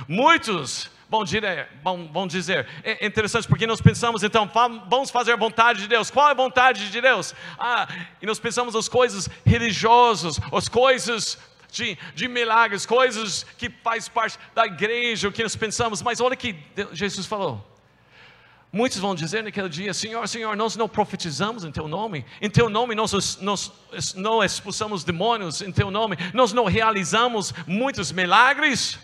Muitos 0.06 0.90
vão 1.08 1.24
dizer, 1.24 1.68
vão, 1.82 2.26
dizer, 2.26 2.66
é 2.82 3.06
interessante 3.06 3.46
porque 3.46 3.66
nós 3.66 3.80
pensamos 3.80 4.22
então, 4.22 4.50
vamos 4.88 5.10
fazer 5.10 5.32
a 5.32 5.36
vontade 5.36 5.82
de 5.82 5.88
Deus, 5.88 6.10
qual 6.10 6.28
é 6.28 6.30
a 6.32 6.34
vontade 6.34 6.90
de 6.90 7.00
Deus? 7.00 7.34
Ah, 7.58 7.88
e 8.20 8.26
nós 8.26 8.38
pensamos 8.38 8.74
as 8.74 8.88
coisas 8.88 9.28
religiosas, 9.44 10.40
as 10.52 10.68
coisas 10.68 11.38
de, 11.70 11.96
de 12.14 12.28
milagres, 12.28 12.84
coisas 12.84 13.44
que 13.56 13.70
faz 13.70 14.08
parte 14.08 14.38
da 14.54 14.66
igreja, 14.66 15.28
o 15.28 15.32
que 15.32 15.42
nós 15.42 15.54
pensamos, 15.54 16.02
mas 16.02 16.20
olha 16.20 16.34
que 16.34 16.56
Jesus 16.92 17.26
falou, 17.26 17.64
Muitos 18.72 18.98
vão 18.98 19.14
dizer 19.14 19.42
naquele 19.42 19.70
dia: 19.70 19.94
Senhor, 19.94 20.28
Senhor, 20.28 20.54
nós 20.54 20.76
não 20.76 20.86
profetizamos 20.86 21.64
em 21.64 21.72
Teu 21.72 21.88
nome, 21.88 22.26
em 22.42 22.50
Teu 22.50 22.68
nome 22.68 22.94
nós, 22.94 23.38
nós 23.40 23.72
não 24.14 24.44
expulsamos 24.44 25.02
demônios, 25.02 25.62
em 25.62 25.72
Teu 25.72 25.90
nome 25.90 26.18
nós 26.34 26.52
não 26.52 26.66
realizamos 26.66 27.54
muitos 27.66 28.12
milagres. 28.12 28.98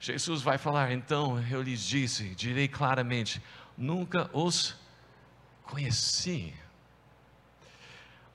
Jesus 0.00 0.40
vai 0.40 0.56
falar: 0.56 0.90
então 0.92 1.38
eu 1.50 1.60
lhes 1.60 1.82
disse, 1.84 2.34
direi 2.34 2.66
claramente: 2.66 3.40
nunca 3.76 4.30
os 4.32 4.74
conheci. 5.62 6.54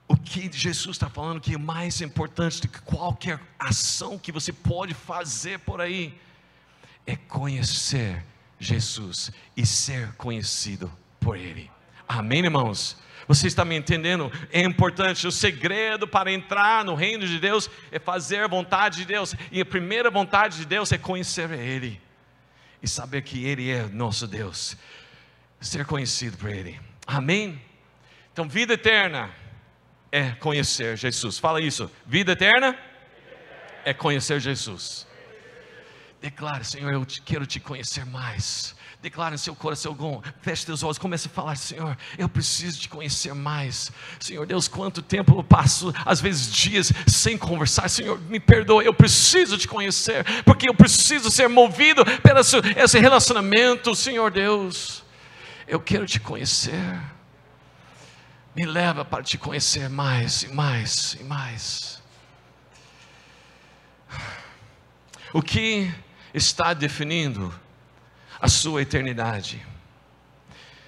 O 0.08 0.16
que 0.16 0.52
Jesus 0.52 0.96
está 0.96 1.10
falando 1.10 1.42
que 1.42 1.56
é 1.56 1.58
mais 1.58 2.00
importante 2.00 2.62
do 2.62 2.68
que 2.68 2.80
qualquer 2.82 3.42
ação 3.58 4.20
que 4.20 4.32
você 4.32 4.54
pode 4.54 4.94
fazer 4.94 5.60
por 5.60 5.82
aí 5.82 6.16
é 7.08 7.16
conhecer 7.16 8.24
Jesus 8.60 9.32
e 9.58 9.66
ser 9.66 10.14
conhecido 10.14 10.92
por 11.20 11.36
Ele. 11.36 11.72
Amém, 12.08 12.44
irmãos? 12.44 12.98
Você 13.28 13.48
está 13.48 13.66
me 13.66 13.76
entendendo? 13.76 14.32
É 14.52 14.62
importante. 14.62 15.26
O 15.28 15.32
segredo 15.32 16.08
para 16.08 16.32
entrar 16.32 16.86
no 16.86 16.96
reino 16.96 17.26
de 17.26 17.40
Deus 17.40 17.70
é 17.92 18.00
fazer 18.00 18.44
a 18.44 18.48
vontade 18.48 18.98
de 18.98 19.06
Deus. 19.06 19.34
E 19.52 19.60
a 19.60 19.66
primeira 19.66 20.12
vontade 20.12 20.58
de 20.58 20.66
Deus 20.66 20.92
é 20.92 20.98
conhecer 20.98 21.52
Ele 21.52 22.02
e 22.82 22.88
saber 22.88 23.24
que 23.24 23.46
Ele 23.46 23.70
é 23.70 23.88
nosso 23.88 24.28
Deus. 24.28 24.78
Ser 25.60 25.86
conhecido 25.86 26.38
por 26.38 26.50
Ele. 26.50 26.80
Amém? 27.08 27.60
Então, 28.32 28.48
vida 28.48 28.74
eterna 28.74 29.32
é 30.12 30.32
conhecer 30.32 30.96
Jesus. 30.96 31.40
Fala 31.40 31.60
isso. 31.60 31.90
Vida 32.06 32.34
eterna 32.34 32.78
é 33.84 33.94
conhecer 33.94 34.40
Jesus. 34.40 35.08
Declare, 36.22 36.64
Senhor, 36.64 36.92
eu 36.92 37.06
te, 37.06 37.22
quero 37.22 37.46
te 37.46 37.60
conhecer 37.60 38.06
mais. 38.06 38.75
Declare 39.06 39.36
em 39.36 39.38
seu 39.38 39.56
coração, 39.56 39.96
feche 40.42 40.66
teus 40.66 40.82
olhos, 40.82 40.98
comece 40.98 41.28
a 41.28 41.30
falar, 41.30 41.56
Senhor, 41.56 41.96
eu 42.18 42.28
preciso 42.28 42.80
te 42.80 42.90
conhecer 42.90 43.36
mais. 43.36 43.92
Senhor 44.20 44.48
Deus, 44.48 44.68
quanto 44.68 45.00
tempo 45.00 45.38
eu 45.38 45.44
passo, 45.44 45.94
às 46.04 46.20
vezes 46.20 46.52
dias, 46.52 46.92
sem 47.06 47.38
conversar. 47.38 47.88
Senhor, 47.88 48.20
me 48.22 48.40
perdoa, 48.40 48.84
eu 48.84 48.96
preciso 48.96 49.60
te 49.60 49.68
conhecer, 49.68 50.26
porque 50.44 50.68
eu 50.68 50.74
preciso 50.74 51.30
ser 51.30 51.48
movido 51.48 52.04
pelo 52.24 52.40
esse 52.40 52.98
relacionamento, 52.98 53.94
Senhor 53.94 54.32
Deus. 54.32 55.04
Eu 55.68 55.80
quero 55.80 56.08
te 56.08 56.20
conhecer. 56.20 57.00
Me 58.56 58.66
leva 58.66 59.06
para 59.06 59.22
te 59.22 59.38
conhecer 59.38 59.88
mais 59.88 60.42
e 60.42 60.48
mais 60.48 61.16
e 61.20 61.24
mais. 61.24 62.02
O 65.32 65.44
que 65.44 65.94
está 66.34 66.74
definindo 66.74 67.54
a 68.46 68.48
sua 68.48 68.84
eternidade? 68.84 69.66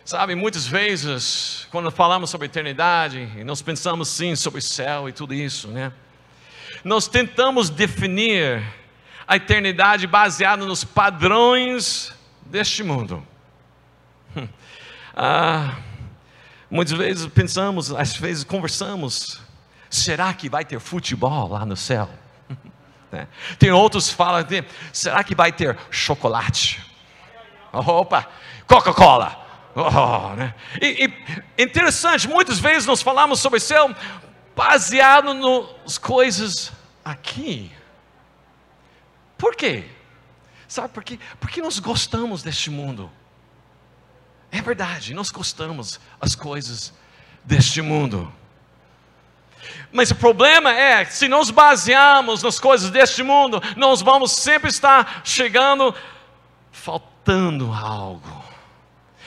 Sabe, 0.06 0.36
muitas 0.36 0.68
vezes, 0.68 1.68
quando 1.72 1.90
falamos 1.90 2.30
sobre 2.30 2.46
eternidade, 2.46 3.26
nós 3.44 3.64
pensamos 3.64 4.10
sim 4.10 4.36
sobre 4.36 4.60
o 4.60 4.62
céu 4.62 5.10
e 5.10 5.12
tudo 5.12 5.34
isso, 5.34 5.68
né? 5.70 5.92
Nós 6.84 7.08
tentamos 7.08 7.72
definir 7.72 8.64
a 9.28 9.38
eternidade 9.38 10.06
baseada 10.06 10.68
nos 10.68 10.84
padrões 10.84 12.14
deste 12.46 12.84
mundo. 12.84 13.26
Ah, 15.20 15.80
muitas 16.70 16.96
vezes 16.96 17.26
pensamos, 17.26 17.92
às 17.92 18.16
vezes 18.16 18.44
conversamos, 18.44 19.42
será 19.90 20.32
que 20.32 20.48
vai 20.48 20.64
ter 20.64 20.80
futebol 20.80 21.48
lá 21.48 21.66
no 21.66 21.76
céu? 21.76 22.08
Né? 23.10 23.26
Tem 23.58 23.72
outros 23.72 24.10
que 24.10 24.16
falam, 24.16 24.46
será 24.92 25.24
que 25.24 25.34
vai 25.34 25.50
ter 25.50 25.78
chocolate? 25.90 26.87
Opa, 27.86 28.28
Coca-Cola. 28.66 29.46
Oh, 29.76 30.34
né? 30.36 30.56
e, 30.82 31.06
e, 31.06 31.64
interessante, 31.64 32.28
muitas 32.28 32.58
vezes 32.58 32.88
nós 32.88 33.02
falamos 33.02 33.40
sobre 33.40 33.60
céu 33.60 33.94
baseado 34.56 35.36
nas 35.36 36.00
coisas 36.00 36.72
aqui. 37.06 37.72
Por 39.38 39.56
quê? 39.56 39.86
Sabe 40.68 40.90
por 40.90 41.04
quê? 41.04 41.20
Porque 41.40 41.62
nós 41.62 41.78
gostamos 41.78 42.42
deste 42.42 42.72
mundo. 42.72 43.12
É 44.52 44.62
verdade, 44.62 45.14
nós 45.14 45.30
gostamos 45.30 46.00
as 46.20 46.34
coisas 46.34 46.92
deste 47.44 47.82
mundo. 47.82 48.34
Mas 49.92 50.10
o 50.10 50.16
problema 50.16 50.74
é 50.74 51.06
se 51.06 51.28
nós 51.28 51.52
basearmos 51.52 52.42
nas 52.42 52.60
coisas 52.60 52.90
deste 52.90 53.22
mundo, 53.22 53.62
nós 53.76 54.02
vamos 54.02 54.32
sempre 54.32 54.70
estar 54.70 55.22
chegando, 55.24 55.94
faltando 56.72 57.17
algo. 57.74 58.44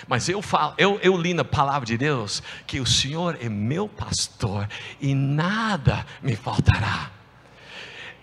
Mas 0.09 0.28
eu 0.28 0.42
falo, 0.42 0.75
eu, 0.76 0.99
eu 1.02 1.16
li 1.16 1.35
na 1.35 1.45
palavra 1.45 1.87
de 1.87 1.97
Deus 1.97 2.42
que 2.66 2.80
o 2.80 2.87
Senhor 2.87 3.38
é 3.40 3.49
meu 3.49 3.88
pastor 3.88 4.69
e 5.00 5.14
nada 5.14 6.04
me 6.23 6.35
faltará. 6.35 7.11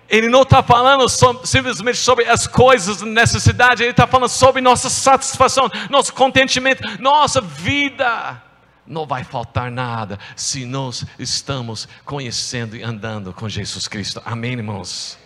Ele 0.10 0.30
não 0.30 0.44
está 0.44 0.64
falando 0.64 1.06
simplesmente 1.46 1.98
sobre 1.98 2.26
as 2.26 2.48
coisas, 2.48 3.02
necessidade, 3.02 3.84
ele 3.84 3.92
está 3.92 4.08
falando 4.08 4.30
sobre 4.30 4.62
nossa 4.62 4.90
satisfação, 4.90 5.70
nosso 5.90 6.14
contentamento, 6.14 6.82
nossa 7.02 7.42
vida 7.42 8.42
não 8.86 9.06
vai 9.06 9.24
faltar 9.24 9.70
nada 9.70 10.18
se 10.36 10.66
nós 10.66 11.06
estamos 11.20 11.88
conhecendo 12.06 12.76
e 12.76 12.84
andando 12.84 13.34
com 13.34 13.50
Jesus 13.50 13.88
Cristo. 13.88 14.22
Amém, 14.26 14.54
irmãos? 14.54 15.18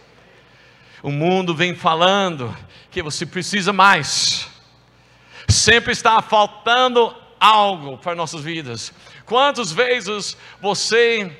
O 1.04 1.12
mundo 1.12 1.56
vem 1.56 1.76
falando 1.76 2.56
que 2.92 3.02
você 3.02 3.26
precisa 3.26 3.74
mais, 3.74 4.48
sempre 5.48 5.92
está 5.92 6.22
faltando 6.22 7.16
algo 7.40 7.98
para 7.98 8.14
nossas 8.14 8.44
vidas. 8.44 8.94
Quantas 9.26 9.72
vezes 9.72 10.38
você 10.62 11.36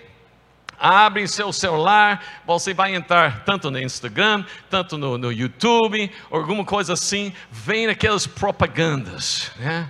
abre 0.80 1.28
seu 1.28 1.54
celular, 1.54 2.42
você 2.46 2.74
vai 2.74 2.96
entrar 2.96 3.44
tanto 3.46 3.70
no 3.70 3.80
Instagram, 3.80 4.44
tanto 4.68 4.98
no, 4.98 5.16
no 5.16 5.32
YouTube, 5.32 6.12
alguma 6.32 6.66
coisa 6.66 6.94
assim, 6.94 7.32
vem 7.52 7.86
aquelas 7.86 8.26
propagandas, 8.26 9.52
né? 9.58 9.88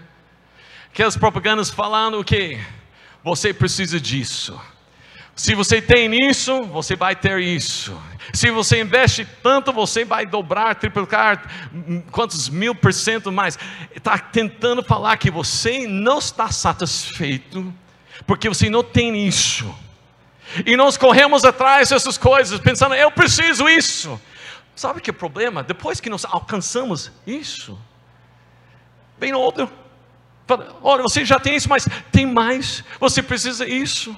aquelas 0.92 1.16
propagandas 1.16 1.70
falando 1.70 2.20
o 2.20 2.24
que? 2.26 2.60
Você 3.24 3.54
precisa 3.54 4.02
disso. 4.02 4.60
Se 5.42 5.56
você 5.56 5.82
tem 5.82 6.30
isso, 6.30 6.62
você 6.66 6.96
vai 6.96 7.16
ter 7.16 7.40
isso. 7.40 8.00
Se 8.32 8.52
você 8.52 8.80
investe 8.80 9.28
tanto, 9.42 9.74
você 9.74 10.06
vai 10.06 10.24
dobrar, 10.24 10.76
triplicar, 10.76 11.42
quantos 12.12 12.48
mil 12.48 12.76
por 12.76 12.94
cento 12.94 13.32
mais. 13.32 13.58
Está 13.96 14.20
tentando 14.20 14.84
falar 14.84 15.18
que 15.18 15.32
você 15.32 15.88
não 15.88 16.20
está 16.20 16.52
satisfeito, 16.52 17.74
porque 18.28 18.48
você 18.48 18.70
não 18.70 18.84
tem 18.84 19.28
isso. 19.28 19.76
E 20.64 20.78
nós 20.78 20.96
corremos 20.96 21.44
atrás 21.44 21.90
dessas 21.90 22.20
coisas, 22.20 22.60
pensando, 22.60 22.94
eu 22.94 23.10
preciso 23.10 23.68
isso. 23.68 24.22
Sabe 24.76 25.02
que 25.02 25.10
é 25.10 25.12
o 25.12 25.16
problema? 25.16 25.64
Depois 25.64 26.00
que 26.00 26.08
nós 26.08 26.24
alcançamos 26.24 27.12
isso, 27.26 27.82
vem 29.20 29.34
outro 29.34 29.68
olha, 30.84 31.02
você 31.02 31.26
já 31.26 31.40
tem 31.40 31.56
isso, 31.56 31.70
mas 31.70 31.88
tem 32.12 32.26
mais, 32.28 32.84
você 33.00 33.24
precisa 33.24 33.66
isso, 33.66 34.16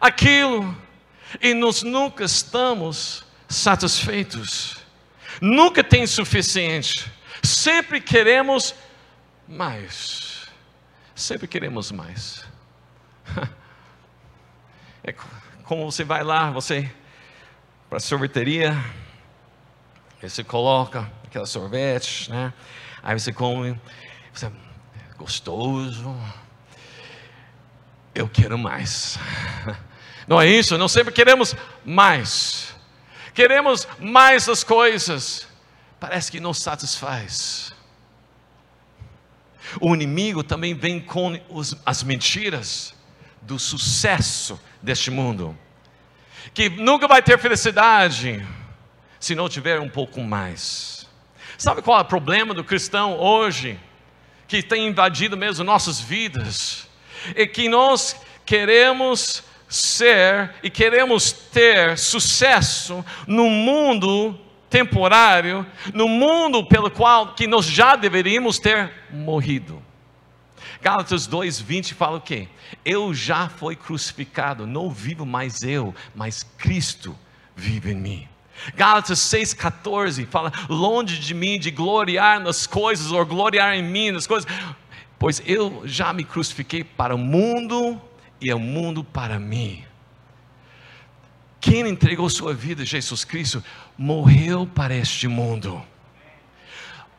aquilo, 0.00 0.76
e 1.40 1.54
nós 1.54 1.82
nunca 1.82 2.24
estamos 2.24 3.24
satisfeitos, 3.48 4.76
nunca 5.40 5.82
tem 5.82 6.06
suficiente, 6.06 7.10
sempre 7.42 8.00
queremos 8.00 8.74
mais, 9.46 10.48
sempre 11.14 11.46
queremos 11.46 11.90
mais. 11.92 12.44
É 15.06 15.14
como 15.64 15.92
você 15.92 16.02
vai 16.02 16.24
lá, 16.24 16.50
você 16.50 16.90
para 17.90 17.98
a 17.98 18.00
sorveteria, 18.00 18.74
você 20.22 20.42
coloca 20.42 21.12
aquela 21.24 21.44
sorvete, 21.44 22.30
né? 22.30 22.54
Aí 23.02 23.12
você 23.18 23.30
come, 23.30 23.78
você 24.32 24.50
gostoso. 25.18 26.14
Eu 28.14 28.28
quero 28.28 28.56
mais. 28.56 29.18
Não 30.26 30.40
é 30.40 30.46
isso? 30.46 30.78
Não 30.78 30.88
sempre 30.88 31.12
queremos 31.12 31.54
mais. 31.84 32.74
Queremos 33.34 33.86
mais 33.98 34.46
das 34.46 34.62
coisas. 34.64 35.46
Parece 36.00 36.30
que 36.30 36.40
não 36.40 36.54
satisfaz. 36.54 37.74
O 39.80 39.94
inimigo 39.94 40.42
também 40.42 40.72
vem 40.74 41.00
com 41.00 41.38
os, 41.48 41.76
as 41.84 42.02
mentiras 42.02 42.94
do 43.42 43.58
sucesso 43.58 44.60
deste 44.80 45.10
mundo. 45.10 45.58
Que 46.54 46.68
nunca 46.68 47.08
vai 47.08 47.22
ter 47.22 47.38
felicidade 47.38 48.46
se 49.18 49.34
não 49.34 49.48
tiver 49.48 49.80
um 49.80 49.88
pouco 49.88 50.22
mais. 50.22 51.06
Sabe 51.58 51.82
qual 51.82 51.98
é 51.98 52.02
o 52.02 52.06
problema 52.06 52.54
do 52.54 52.64
cristão 52.64 53.18
hoje? 53.18 53.78
que 54.46 54.62
tem 54.62 54.86
invadido 54.86 55.36
mesmo 55.36 55.64
nossas 55.64 56.00
vidas, 56.00 56.83
e 57.36 57.46
que 57.46 57.68
nós 57.68 58.16
queremos 58.44 59.42
ser 59.68 60.54
e 60.62 60.70
queremos 60.70 61.32
ter 61.32 61.98
sucesso 61.98 63.04
no 63.26 63.48
mundo 63.48 64.38
temporário, 64.68 65.66
no 65.92 66.08
mundo 66.08 66.66
pelo 66.66 66.90
qual 66.90 67.34
que 67.34 67.46
nós 67.46 67.66
já 67.66 67.96
deveríamos 67.96 68.58
ter 68.58 68.92
morrido. 69.10 69.82
Gálatas 70.82 71.26
2:20 71.26 71.94
fala 71.94 72.18
o 72.18 72.20
quê? 72.20 72.48
Eu 72.84 73.14
já 73.14 73.48
fui 73.48 73.74
crucificado, 73.74 74.66
não 74.66 74.90
vivo 74.90 75.24
mais 75.24 75.62
eu, 75.62 75.94
mas 76.14 76.42
Cristo 76.58 77.16
vive 77.56 77.92
em 77.92 77.96
mim. 77.96 78.28
Gálatas 78.74 79.18
6,14 79.18 80.26
fala: 80.26 80.52
longe 80.68 81.18
de 81.18 81.34
mim 81.34 81.58
de 81.58 81.70
gloriar 81.70 82.40
nas 82.40 82.66
coisas, 82.66 83.12
ou 83.12 83.24
gloriar 83.24 83.74
em 83.74 83.82
mim 83.82 84.10
nas 84.10 84.26
coisas, 84.26 84.50
pois 85.24 85.40
eu 85.46 85.80
já 85.86 86.12
me 86.12 86.22
crucifiquei 86.22 86.84
para 86.84 87.14
o 87.14 87.18
mundo 87.18 87.98
e 88.38 88.52
o 88.52 88.58
mundo 88.58 89.02
para 89.02 89.38
mim. 89.38 89.82
Quem 91.58 91.88
entregou 91.88 92.28
sua 92.28 92.52
vida, 92.52 92.84
Jesus 92.84 93.24
Cristo, 93.24 93.64
morreu 93.96 94.66
para 94.66 94.94
este 94.94 95.26
mundo. 95.26 95.82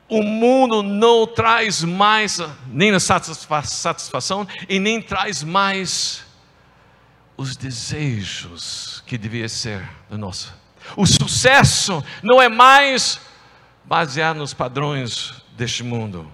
O 0.07 0.21
mundo 0.21 0.83
não 0.83 1.25
traz 1.25 1.83
mais 1.83 2.39
nem 2.67 2.91
a 2.91 2.99
satisfação 2.99 4.47
e 4.69 4.77
nem 4.77 5.01
traz 5.01 5.41
mais 5.41 6.23
os 7.35 7.57
desejos 7.57 9.03
que 9.07 9.17
devia 9.17 9.49
ser 9.49 9.83
do 10.07 10.15
nosso 10.15 10.53
o 10.95 11.07
sucesso 11.07 12.03
não 12.21 12.39
é 12.39 12.47
mais 12.47 13.19
baseado 13.83 14.37
nos 14.37 14.53
padrões 14.53 15.33
deste 15.57 15.81
mundo. 15.81 16.31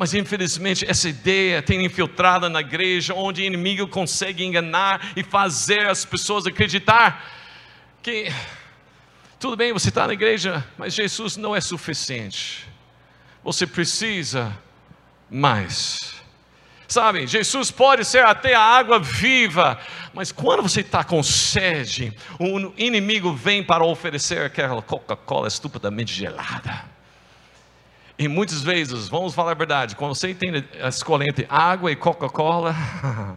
Mas 0.00 0.14
infelizmente 0.14 0.86
essa 0.88 1.10
ideia 1.10 1.60
tem 1.60 1.84
infiltrada 1.84 2.48
na 2.48 2.60
igreja, 2.60 3.12
onde 3.12 3.42
o 3.42 3.44
inimigo 3.44 3.86
consegue 3.86 4.42
enganar 4.42 5.12
e 5.14 5.22
fazer 5.22 5.86
as 5.86 6.06
pessoas 6.06 6.46
acreditar 6.46 7.22
que 8.02 8.32
Tudo 9.38 9.56
bem, 9.58 9.74
você 9.74 9.90
está 9.90 10.06
na 10.06 10.14
igreja, 10.14 10.66
mas 10.78 10.94
Jesus 10.94 11.36
não 11.36 11.54
é 11.54 11.60
suficiente. 11.60 12.66
Você 13.44 13.66
precisa 13.66 14.56
mais. 15.30 16.14
Sabe, 16.88 17.26
Jesus 17.26 17.70
pode 17.70 18.02
ser 18.06 18.24
até 18.24 18.54
a 18.54 18.62
água 18.62 18.98
viva, 18.98 19.78
mas 20.14 20.32
quando 20.32 20.62
você 20.62 20.80
está 20.80 21.04
com 21.04 21.22
sede, 21.22 22.10
o 22.38 22.72
inimigo 22.78 23.34
vem 23.34 23.62
para 23.62 23.84
oferecer 23.84 24.46
aquela 24.46 24.80
Coca-Cola 24.80 25.46
estupidamente 25.46 26.14
gelada. 26.14 26.99
E 28.20 28.28
muitas 28.28 28.60
vezes, 28.60 29.08
vamos 29.08 29.32
falar 29.32 29.52
a 29.52 29.54
verdade, 29.54 29.96
quando 29.96 30.14
você 30.14 30.34
tem 30.34 30.52
a 30.82 30.88
escolha 30.88 31.24
entre 31.24 31.46
água 31.48 31.90
e 31.90 31.96
Coca-Cola, 31.96 32.76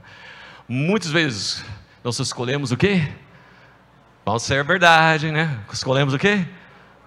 muitas 0.67 1.09
vezes 1.09 1.63
nós 2.03 2.19
escolhemos 2.19 2.73
o 2.73 2.75
quê? 2.75 3.09
Pode 4.25 4.41
ser 4.41 4.61
verdade, 4.65 5.31
né? 5.31 5.63
Escolhemos 5.71 6.13
o 6.13 6.19
quê? 6.19 6.45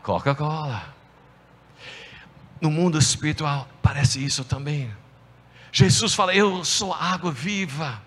Coca-Cola. 0.03 0.95
No 2.63 2.71
mundo 2.71 2.97
espiritual 2.97 3.69
parece 3.83 4.25
isso 4.25 4.43
também. 4.43 4.91
Jesus 5.71 6.15
fala: 6.15 6.35
Eu 6.35 6.65
sou 6.65 6.95
a 6.95 7.13
água 7.13 7.31
viva. 7.31 8.03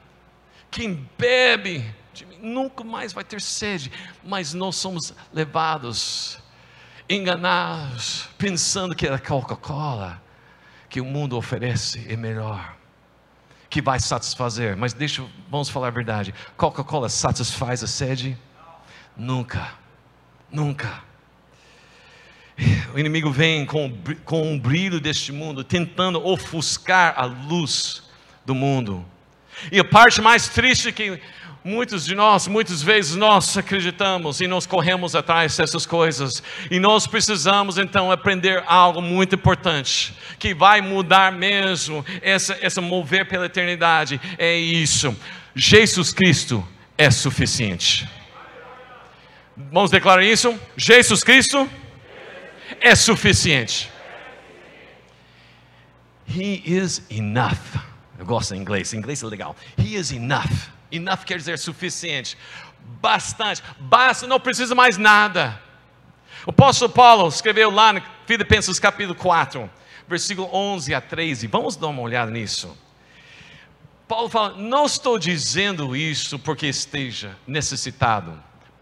Quem 0.72 1.08
bebe 1.16 1.94
de 2.12 2.26
mim 2.26 2.40
nunca 2.42 2.84
mais 2.84 3.14
vai 3.14 3.24
ter 3.24 3.40
sede. 3.40 3.92
Mas 4.24 4.52
nós 4.52 4.78
somos 4.78 5.14
levados, 5.32 6.39
enganados, 7.10 8.30
pensando 8.38 8.96
que 8.96 9.08
a 9.08 9.18
Coca-Cola 9.18 10.22
que 10.90 11.02
o 11.02 11.06
mundo 11.06 11.38
oferece 11.38 12.06
é 12.10 12.16
melhor, 12.16 12.76
que 13.70 13.82
vai 13.82 14.00
satisfazer. 14.00 14.76
Mas 14.76 14.94
deixa, 14.94 15.24
vamos 15.50 15.70
falar 15.70 15.88
a 15.88 15.92
verdade: 15.92 16.34
Coca-Cola 16.56 17.10
satisfaz 17.10 17.84
a 17.84 17.88
sede? 17.88 18.38
Nunca, 19.18 19.74
nunca. 20.52 21.04
O 22.94 23.00
inimigo 23.00 23.32
vem 23.32 23.66
com, 23.66 23.98
com 24.26 24.56
o 24.56 24.60
brilho 24.60 25.00
deste 25.00 25.32
mundo, 25.32 25.64
tentando 25.64 26.26
ofuscar 26.26 27.14
a 27.18 27.24
luz 27.24 28.04
do 28.46 28.54
mundo. 28.54 29.06
E 29.72 29.80
a 29.80 29.84
parte 29.84 30.22
mais 30.22 30.48
triste 30.50 30.92
que 30.92 31.20
muitos 31.64 32.06
de 32.06 32.16
nós, 32.16 32.48
muitas 32.48 32.82
vezes 32.82 33.16
nós 33.16 33.58
acreditamos 33.58 34.42
e 34.42 34.48
nós 34.48 34.66
corremos 34.66 35.16
atrás 35.16 35.58
dessas 35.58 35.86
coisas. 35.86 36.42
E 36.72 36.80
nós 36.80 37.06
precisamos 37.06 37.78
então 37.78 38.12
aprender 38.12 38.64
algo 38.66 39.02
muito 39.02 39.36
importante, 39.36 40.14
que 40.38 40.54
vai 40.54 40.82
mudar 40.82 41.32
mesmo 41.32 42.06
essa, 42.22 42.58
essa 42.62 42.82
mover 42.82 43.28
pela 43.28 43.46
eternidade. 43.46 44.20
É 44.38 44.56
isso. 44.56 45.16
Jesus 45.56 46.14
Cristo 46.14 46.66
é 46.98 47.12
suficiente. 47.12 48.08
Vamos 49.72 49.92
declarar 49.92 50.24
isso? 50.24 50.58
Jesus 50.78 51.24
Cristo 51.24 51.70
é 52.80 52.96
suficiente. 52.96 53.90
He 56.28 56.62
is 56.66 57.02
enough. 57.10 57.89
Eu 58.20 58.26
gosto 58.26 58.54
em 58.54 58.60
inglês, 58.60 58.94
inglês 58.94 59.24
é 59.24 59.26
legal. 59.26 59.56
He 59.78 59.96
is 59.96 60.12
enough. 60.12 60.70
Enough 60.92 61.20
quer 61.26 61.38
dizer 61.38 61.58
suficiente. 61.58 62.38
Bastante. 63.02 63.64
Basta, 63.80 64.28
não 64.28 64.42
precisa 64.42 64.76
mais 64.76 64.98
nada. 64.98 65.58
O 66.46 66.50
apóstolo 66.50 66.92
Paulo 66.92 67.30
escreveu 67.30 67.72
lá 67.72 67.94
no 67.94 68.04
Filipenses 68.26 68.78
capítulo 68.78 69.16
4, 69.16 69.70
versículo 70.06 70.50
11 70.54 70.94
a 70.94 71.00
13. 71.00 71.48
Vamos 71.48 71.78
dar 71.78 71.88
uma 71.88 72.02
olhada 72.02 72.30
nisso. 72.30 72.78
Paulo 74.06 74.28
fala: 74.28 74.58
Não 74.58 74.86
estou 74.86 75.18
dizendo 75.18 75.96
isso 75.96 76.38
porque 76.38 76.68
esteja 76.68 77.38
necessitado, 77.48 78.38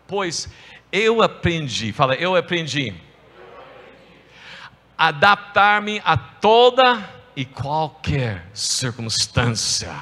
pois 0.07 0.49
eu 0.91 1.21
aprendi, 1.21 1.93
fala, 1.93 2.15
eu 2.15 2.35
aprendi 2.35 2.91
adaptar-me 4.97 6.01
a 6.03 6.17
toda 6.17 7.16
e 7.37 7.45
qualquer 7.45 8.49
circunstância. 8.51 9.93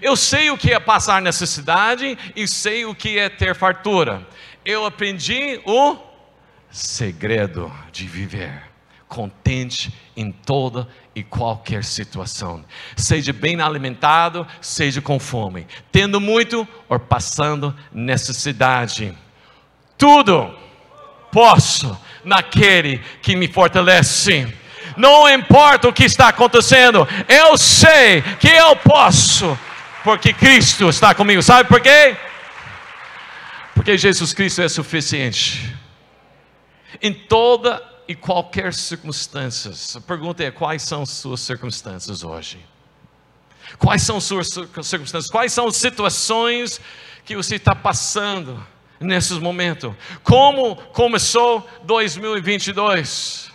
Eu 0.00 0.16
sei 0.16 0.50
o 0.50 0.56
que 0.56 0.72
é 0.72 0.80
passar 0.80 1.20
necessidade 1.20 2.18
e 2.34 2.48
sei 2.48 2.86
o 2.86 2.94
que 2.94 3.18
é 3.18 3.28
ter 3.28 3.54
fartura. 3.54 4.26
Eu 4.64 4.86
aprendi 4.86 5.60
o 5.66 5.98
segredo 6.70 7.70
de 7.92 8.06
viver 8.08 8.62
contente 9.06 9.92
em 10.16 10.32
toda 10.32 10.88
e 11.14 11.22
qualquer 11.22 11.84
situação. 11.84 12.64
Seja 12.96 13.34
bem 13.34 13.60
alimentado, 13.60 14.46
seja 14.62 15.02
com 15.02 15.20
fome, 15.20 15.66
tendo 15.92 16.18
muito 16.18 16.66
ou 16.88 16.98
passando 16.98 17.76
necessidade. 17.92 19.16
Tudo 19.98 20.56
posso 21.30 21.96
naquele 22.24 22.98
que 23.20 23.36
me 23.36 23.46
fortalece. 23.46 24.50
Não 24.96 25.28
importa 25.28 25.88
o 25.88 25.92
que 25.92 26.04
está 26.04 26.28
acontecendo, 26.28 27.06
eu 27.28 27.56
sei 27.58 28.22
que 28.40 28.48
eu 28.48 28.76
posso, 28.76 29.58
porque 30.02 30.32
Cristo 30.32 30.88
está 30.88 31.14
comigo. 31.14 31.42
Sabe 31.42 31.68
por 31.68 31.80
quê? 31.80 32.16
Porque 33.74 33.98
Jesus 33.98 34.32
Cristo 34.32 34.62
é 34.62 34.68
suficiente. 34.68 35.76
Em 37.02 37.12
toda 37.12 37.82
e 38.08 38.14
qualquer 38.14 38.72
circunstância. 38.72 39.72
A 39.98 40.00
pergunta 40.00 40.42
é: 40.42 40.50
quais 40.50 40.82
são 40.82 41.04
suas 41.04 41.40
circunstâncias 41.40 42.22
hoje? 42.22 42.58
Quais 43.78 44.02
são 44.02 44.20
suas 44.20 44.48
circunstâncias? 44.48 45.30
Quais 45.30 45.52
são 45.52 45.66
as 45.66 45.76
situações 45.76 46.80
que 47.24 47.36
você 47.36 47.56
está 47.56 47.74
passando? 47.74 48.64
nesses 49.00 49.38
momentos. 49.38 49.94
Como 50.22 50.76
começou 50.76 51.68
2022? 51.84 53.50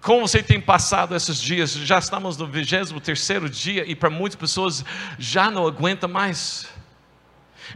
Como 0.00 0.26
você 0.26 0.42
tem 0.42 0.60
passado 0.60 1.14
esses 1.14 1.40
dias? 1.40 1.72
Já 1.72 1.98
estamos 1.98 2.36
no 2.36 2.46
23 2.46 3.50
dia 3.50 3.84
e 3.86 3.94
para 3.94 4.08
muitas 4.08 4.36
pessoas 4.36 4.84
já 5.18 5.50
não 5.50 5.66
aguenta 5.66 6.06
mais. 6.06 6.68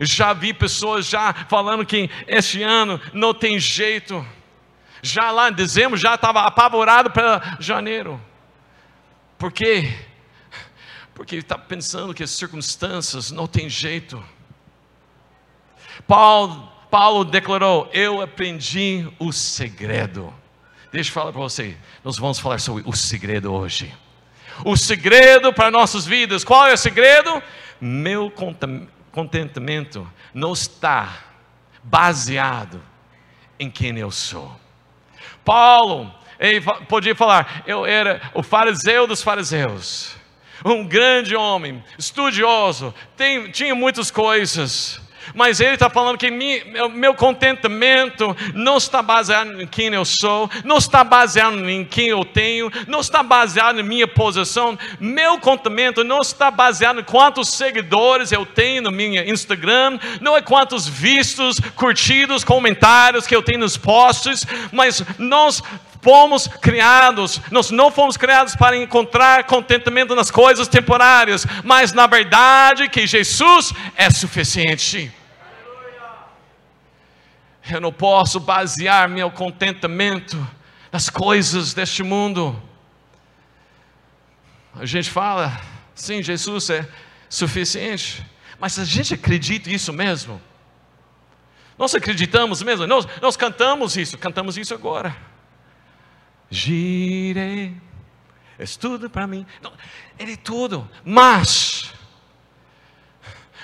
Já 0.00 0.32
vi 0.32 0.54
pessoas 0.54 1.06
já 1.06 1.34
falando 1.48 1.84
que 1.84 2.08
este 2.26 2.62
ano 2.62 3.00
não 3.12 3.34
tem 3.34 3.58
jeito. 3.58 4.24
Já 5.02 5.30
lá 5.30 5.50
em 5.50 5.52
dezembro 5.52 5.98
já 5.98 6.14
estava 6.14 6.42
apavorado 6.42 7.10
para 7.10 7.56
janeiro. 7.60 8.20
Por 9.36 9.50
quê? 9.50 9.92
Porque 11.14 11.36
está 11.36 11.58
pensando 11.58 12.14
que 12.14 12.22
as 12.22 12.30
circunstâncias 12.30 13.30
não 13.30 13.46
tem 13.46 13.68
jeito. 13.68 14.22
Paulo, 16.06 16.70
Paulo 16.90 17.24
declarou: 17.24 17.90
Eu 17.92 18.22
aprendi 18.22 19.06
o 19.18 19.32
segredo. 19.32 20.32
Deixa 20.92 21.08
eu 21.08 21.14
falar 21.14 21.32
para 21.32 21.40
você, 21.40 21.74
nós 22.04 22.18
vamos 22.18 22.38
falar 22.38 22.60
sobre 22.60 22.82
o 22.86 22.94
segredo 22.94 23.50
hoje. 23.50 23.92
O 24.62 24.76
segredo 24.76 25.50
para 25.50 25.70
nossas 25.70 26.04
vidas, 26.04 26.44
qual 26.44 26.66
é 26.66 26.74
o 26.74 26.76
segredo? 26.76 27.42
Meu 27.80 28.30
contentamento 29.10 30.06
não 30.34 30.52
está 30.52 31.24
baseado 31.82 32.82
em 33.58 33.70
quem 33.70 33.98
eu 33.98 34.10
sou. 34.10 34.54
Paulo, 35.42 36.14
ele 36.38 36.60
podia 36.86 37.14
falar, 37.14 37.62
eu 37.66 37.86
era 37.86 38.20
o 38.34 38.42
fariseu 38.42 39.06
dos 39.06 39.22
fariseus, 39.22 40.14
um 40.62 40.86
grande 40.86 41.34
homem, 41.34 41.82
estudioso, 41.98 42.94
tem, 43.16 43.50
tinha 43.50 43.74
muitas 43.74 44.10
coisas, 44.10 45.00
mas 45.34 45.60
ele 45.60 45.74
está 45.74 45.88
falando 45.88 46.18
que 46.18 46.30
meu 46.30 47.14
contentamento 47.14 48.36
não 48.54 48.76
está 48.76 49.02
baseado 49.02 49.60
em 49.60 49.66
quem 49.66 49.88
eu 49.88 50.04
sou, 50.04 50.50
não 50.64 50.78
está 50.78 51.04
baseado 51.04 51.68
em 51.68 51.84
quem 51.84 52.08
eu 52.08 52.24
tenho, 52.24 52.70
não 52.86 53.00
está 53.00 53.22
baseado 53.22 53.80
em 53.80 53.82
minha 53.82 54.06
posição. 54.06 54.78
Meu 54.98 55.38
contentamento 55.38 56.04
não 56.04 56.18
está 56.18 56.50
baseado 56.50 57.00
em 57.00 57.04
quantos 57.04 57.50
seguidores 57.50 58.32
eu 58.32 58.44
tenho 58.46 58.82
no 58.82 58.90
meu 58.90 59.02
Instagram, 59.02 59.98
não 60.20 60.36
é 60.36 60.42
quantos 60.42 60.86
vistos, 60.86 61.58
curtidos, 61.74 62.44
comentários 62.44 63.26
que 63.26 63.34
eu 63.34 63.42
tenho 63.42 63.60
nos 63.60 63.76
posts, 63.76 64.46
mas 64.70 65.04
nós 65.18 65.62
fomos 66.00 66.48
criados, 66.48 67.40
nós 67.50 67.70
não 67.70 67.90
fomos 67.90 68.16
criados 68.16 68.56
para 68.56 68.76
encontrar 68.76 69.44
contentamento 69.44 70.14
nas 70.14 70.30
coisas 70.30 70.66
temporárias, 70.66 71.46
mas 71.64 71.92
na 71.92 72.06
verdade 72.06 72.88
que 72.88 73.06
Jesus 73.06 73.72
é 73.96 74.10
suficiente. 74.10 75.21
Eu 77.70 77.80
não 77.80 77.92
posso 77.92 78.40
basear 78.40 79.08
meu 79.08 79.30
contentamento 79.30 80.36
nas 80.90 81.08
coisas 81.08 81.72
deste 81.72 82.02
mundo. 82.02 82.60
A 84.74 84.84
gente 84.84 85.10
fala, 85.10 85.60
sim, 85.94 86.22
Jesus 86.22 86.70
é 86.70 86.88
suficiente, 87.28 88.24
mas 88.58 88.78
a 88.78 88.84
gente 88.84 89.14
acredita 89.14 89.70
isso 89.70 89.92
mesmo? 89.92 90.40
Nós 91.78 91.94
acreditamos 91.94 92.62
mesmo? 92.62 92.86
Nós, 92.86 93.06
nós 93.20 93.36
cantamos 93.36 93.96
isso, 93.96 94.18
cantamos 94.18 94.56
isso 94.56 94.74
agora. 94.74 95.16
Girei, 96.50 97.74
é 98.58 98.64
tudo 98.78 99.08
para 99.08 99.26
mim. 99.26 99.46
Não, 99.62 99.72
ele 100.18 100.34
é 100.34 100.36
tudo, 100.36 100.88
mas 101.04 101.92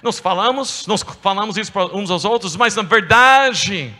nós 0.02 0.18
falamos, 0.18 0.86
nós 0.86 1.02
falamos 1.22 1.56
isso 1.56 1.72
para 1.72 1.86
uns 1.96 2.10
aos 2.10 2.24
outros, 2.24 2.56
mas 2.56 2.74
na 2.76 2.82
verdade 2.82 3.94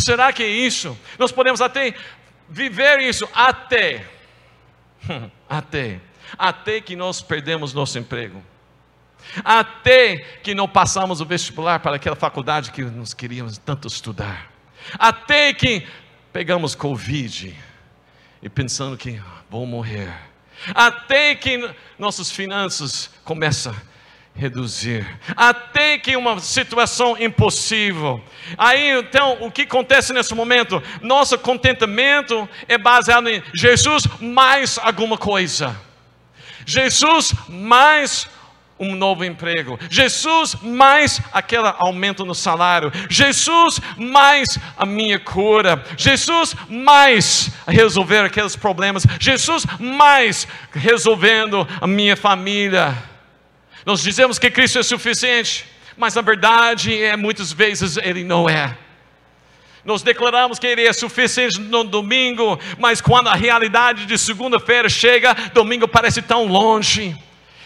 Será 0.00 0.32
que 0.32 0.42
é 0.42 0.48
isso? 0.48 0.98
Nós 1.18 1.30
podemos 1.30 1.60
até 1.60 1.94
viver 2.48 3.00
isso 3.00 3.28
até, 3.34 4.06
até, 5.48 6.00
até 6.38 6.80
que 6.80 6.96
nós 6.96 7.20
perdemos 7.20 7.74
nosso 7.74 7.98
emprego. 7.98 8.42
Até 9.44 10.16
que 10.42 10.54
não 10.54 10.66
passamos 10.66 11.20
o 11.20 11.26
vestibular 11.26 11.80
para 11.80 11.96
aquela 11.96 12.16
faculdade 12.16 12.72
que 12.72 12.82
nós 12.82 13.12
queríamos 13.12 13.58
tanto 13.58 13.86
estudar. 13.86 14.50
Até 14.98 15.52
que 15.52 15.86
pegamos 16.32 16.74
Covid 16.74 17.54
e 18.42 18.48
pensando 18.48 18.96
que 18.96 19.20
vou 19.50 19.66
morrer. 19.66 20.10
Até 20.74 21.34
que 21.34 21.70
nossas 21.98 22.30
finanças 22.30 23.10
começam 23.22 23.74
reduzir, 24.34 25.06
até 25.36 25.98
que 25.98 26.16
uma 26.16 26.38
situação 26.40 27.16
impossível. 27.18 28.22
Aí 28.56 28.90
então, 28.98 29.36
o 29.40 29.50
que 29.50 29.62
acontece 29.62 30.12
nesse 30.12 30.34
momento? 30.34 30.82
Nosso 31.02 31.38
contentamento 31.38 32.48
é 32.66 32.78
baseado 32.78 33.28
em 33.28 33.42
Jesus 33.52 34.04
mais 34.20 34.78
alguma 34.78 35.18
coisa. 35.18 35.76
Jesus 36.64 37.34
mais 37.48 38.28
um 38.80 38.94
novo 38.94 39.24
emprego. 39.24 39.78
Jesus 39.90 40.56
mais 40.62 41.20
aquele 41.32 41.70
aumento 41.78 42.24
no 42.24 42.34
salário. 42.34 42.90
Jesus 43.10 43.78
mais 43.98 44.58
a 44.76 44.86
minha 44.86 45.18
cura. 45.18 45.84
Jesus 45.98 46.56
mais 46.68 47.50
resolver 47.68 48.20
aqueles 48.20 48.56
problemas. 48.56 49.04
Jesus 49.20 49.66
mais 49.78 50.48
resolvendo 50.72 51.68
a 51.78 51.86
minha 51.86 52.16
família. 52.16 53.09
Nós 53.84 54.02
dizemos 54.02 54.38
que 54.38 54.50
Cristo 54.50 54.78
é 54.78 54.82
suficiente, 54.82 55.66
mas 55.96 56.14
na 56.14 56.22
verdade 56.22 57.02
é 57.02 57.16
muitas 57.16 57.52
vezes 57.52 57.96
ele 57.96 58.24
não 58.24 58.48
é. 58.48 58.76
Nós 59.84 60.02
declaramos 60.02 60.58
que 60.58 60.66
Ele 60.66 60.86
é 60.86 60.92
suficiente 60.92 61.58
no 61.58 61.84
domingo, 61.84 62.58
mas 62.78 63.00
quando 63.00 63.28
a 63.28 63.34
realidade 63.34 64.04
de 64.04 64.18
segunda-feira 64.18 64.88
chega, 64.88 65.32
domingo 65.54 65.88
parece 65.88 66.20
tão 66.20 66.46
longe 66.46 67.16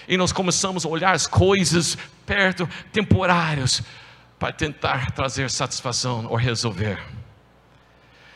e 0.06 0.16
nós 0.16 0.32
começamos 0.32 0.84
a 0.84 0.88
olhar 0.88 1.14
as 1.14 1.26
coisas 1.26 1.96
perto, 2.26 2.68
temporários, 2.92 3.82
para 4.38 4.52
tentar 4.52 5.10
trazer 5.12 5.50
satisfação 5.50 6.26
ou 6.28 6.36
resolver. 6.36 6.98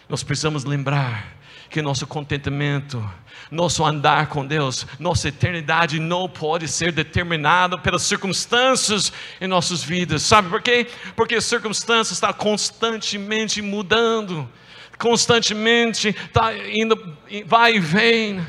Nós 0.09 0.23
precisamos 0.23 0.65
lembrar 0.65 1.37
que 1.69 1.83
nosso 1.83 2.07
contentamento, 2.07 2.99
nosso 3.51 3.85
andar 3.85 4.29
com 4.29 4.47
Deus, 4.47 4.87
nossa 4.99 5.29
eternidade 5.29 5.99
não 5.99 6.29
pode 6.29 6.69
ser 6.69 6.93
determinada 6.93 7.79
pelas 7.79 8.03
circunstâncias 8.03 9.13
em 9.41 9.47
nossas 9.47 9.83
vidas. 9.83 10.23
Sabe 10.23 10.49
por 10.49 10.61
quê? 10.61 10.87
Porque 11.17 11.37
as 11.37 11.45
circunstâncias 11.45 12.13
estão 12.13 12.33
constantemente 12.33 13.63
mudando, 13.63 14.49
constantemente 14.99 16.09
está 16.09 16.53
indo, 16.55 17.17
vai 17.47 17.77
e 17.77 17.81
vem. 17.81 18.47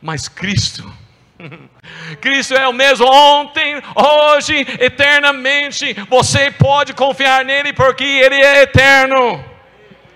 Mas 0.00 0.28
Cristo, 0.28 0.90
Cristo 2.20 2.54
é 2.54 2.66
o 2.66 2.72
mesmo 2.72 3.06
ontem, 3.06 3.82
hoje, 3.94 4.66
eternamente. 4.80 5.94
Você 6.08 6.50
pode 6.50 6.94
confiar 6.94 7.44
nele 7.44 7.72
porque 7.72 8.04
ele 8.04 8.36
é 8.36 8.62
eterno. 8.62 9.44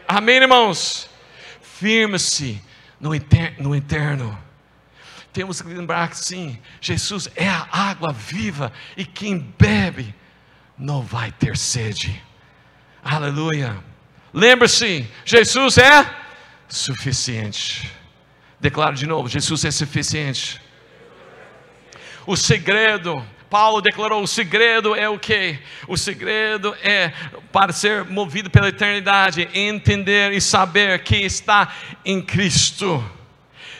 Amém, 0.06 0.36
irmãos? 0.36 1.08
Firme-se 1.60 2.67
no, 3.00 3.10
no 3.58 3.74
eterno. 3.76 4.38
Temos 5.32 5.60
que 5.60 5.68
lembrar 5.68 6.10
que 6.10 6.18
sim, 6.18 6.58
Jesus 6.80 7.28
é 7.36 7.48
a 7.48 7.68
água 7.70 8.12
viva 8.12 8.72
e 8.96 9.04
quem 9.04 9.38
bebe 9.58 10.14
não 10.76 11.02
vai 11.02 11.30
ter 11.32 11.56
sede. 11.56 12.22
Aleluia. 13.02 13.76
Lembre-se, 14.32 15.08
Jesus 15.24 15.78
é 15.78 16.14
suficiente. 16.68 17.90
Declaro 18.60 18.94
de 18.94 19.06
novo: 19.06 19.28
Jesus 19.28 19.64
é 19.64 19.70
suficiente. 19.70 20.60
O 22.26 22.36
segredo, 22.36 23.24
Paulo 23.50 23.80
declarou: 23.80 24.22
o 24.22 24.28
segredo 24.28 24.94
é 24.94 25.08
o 25.08 25.18
que? 25.18 25.58
O 25.86 25.96
segredo 25.96 26.74
é 26.82 27.12
para 27.52 27.72
ser 27.72 28.04
movido 28.04 28.50
pela 28.50 28.68
eternidade, 28.68 29.48
entender 29.54 30.32
e 30.32 30.40
saber 30.40 31.02
que 31.02 31.16
está 31.16 31.74
em 32.04 32.20
Cristo. 32.20 33.02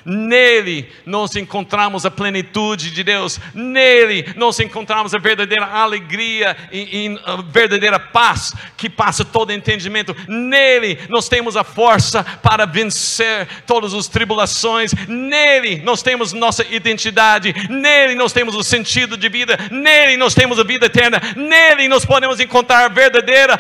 Nele 0.05 0.91
nós 1.05 1.35
encontramos 1.37 2.07
a 2.07 2.11
plenitude 2.11 2.91
de 2.91 3.03
Deus, 3.03 3.41
nele 3.55 4.27
nós 4.37 4.59
encontramos 4.61 5.15
a 5.15 5.19
verdadeira 5.19 5.67
alegria 5.67 6.57
e, 6.73 7.07
e, 7.07 7.21
a 7.25 7.37
verdadeira 7.43 7.99
paz 7.99 8.55
que 8.77 8.89
passa 8.89 9.25
todo 9.25 9.53
entendimento. 9.53 10.15
Nele 10.27 10.99
nós 11.09 11.29
temos 11.29 11.57
a 11.57 11.65
força 11.65 12.25
para 12.43 12.67
vencer 12.67 13.47
todas 13.67 13.95
as 13.95 14.09
tribulações. 14.09 14.93
Nele 15.07 15.83
nós 15.83 16.03
temos 16.03 16.33
nossa 16.33 16.65
identidade. 16.71 17.55
Nele 17.69 18.15
nós 18.15 18.33
temos 18.33 18.55
o 18.55 18.63
sentido 18.63 19.17
de 19.17 19.29
vida. 19.29 19.59
Nele 19.71 20.17
nós 20.17 20.35
temos 20.35 20.59
a 20.59 20.65
vida 20.65 20.87
eterna. 20.87 21.21
Nele 21.37 21.89
nós 21.89 22.05
podemos 22.05 22.41
encontrar 22.41 22.85
a 22.85 22.89
verdadeira, 22.89 23.59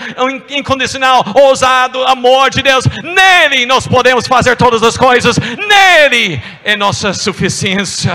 incondicional, 0.51 1.24
ousado 1.35 2.05
amor 2.05 2.51
de 2.51 2.62
Deus. 2.62 2.85
Nele 3.03 3.66
nós 3.66 3.87
podemos 3.87 4.27
fazer 4.27 4.57
todas 4.57 4.83
as 4.83 4.96
coisas. 4.96 5.37
Nele 5.38 6.38
é 6.64 6.77
nossa 6.77 7.12
suficiência. 7.12 8.14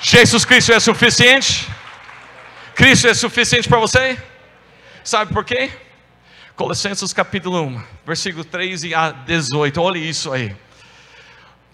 Jesus 0.00 0.44
Cristo 0.44 0.72
é 0.72 0.80
suficiente? 0.80 1.68
Cristo 2.74 3.08
é 3.08 3.14
suficiente 3.14 3.68
para 3.68 3.78
você? 3.78 4.16
Sabe 5.02 5.32
por 5.32 5.44
quê? 5.44 5.70
Colossenses 6.54 7.12
capítulo 7.12 7.60
1, 7.62 7.82
versículo 8.06 8.44
13 8.44 8.94
a 8.94 9.10
18. 9.10 9.80
Olha 9.80 9.98
isso 9.98 10.32
aí. 10.32 10.54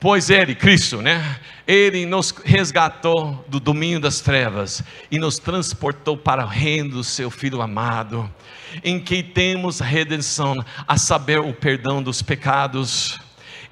Pois 0.01 0.29
Ele, 0.29 0.55
Cristo, 0.55 1.01
né? 1.01 1.40
Ele 1.66 2.05
nos 2.05 2.31
resgatou 2.44 3.42
do 3.49 3.59
domínio 3.59 3.99
das 3.99 4.20
trevas 4.20 4.83
e 5.11 5.18
nos 5.18 5.38
transportou 5.38 6.16
para 6.16 6.44
o 6.44 6.49
reino 6.49 6.90
do 6.90 7.03
Seu 7.05 7.31
Filho 7.31 7.62
amado, 7.62 8.31
em 8.83 9.01
que 9.01 9.23
temos 9.23 9.81
redenção, 9.81 10.62
a 10.87 10.99
saber, 10.99 11.40
o 11.40 11.55
perdão 11.55 12.03
dos 12.03 12.20
pecados 12.20 13.18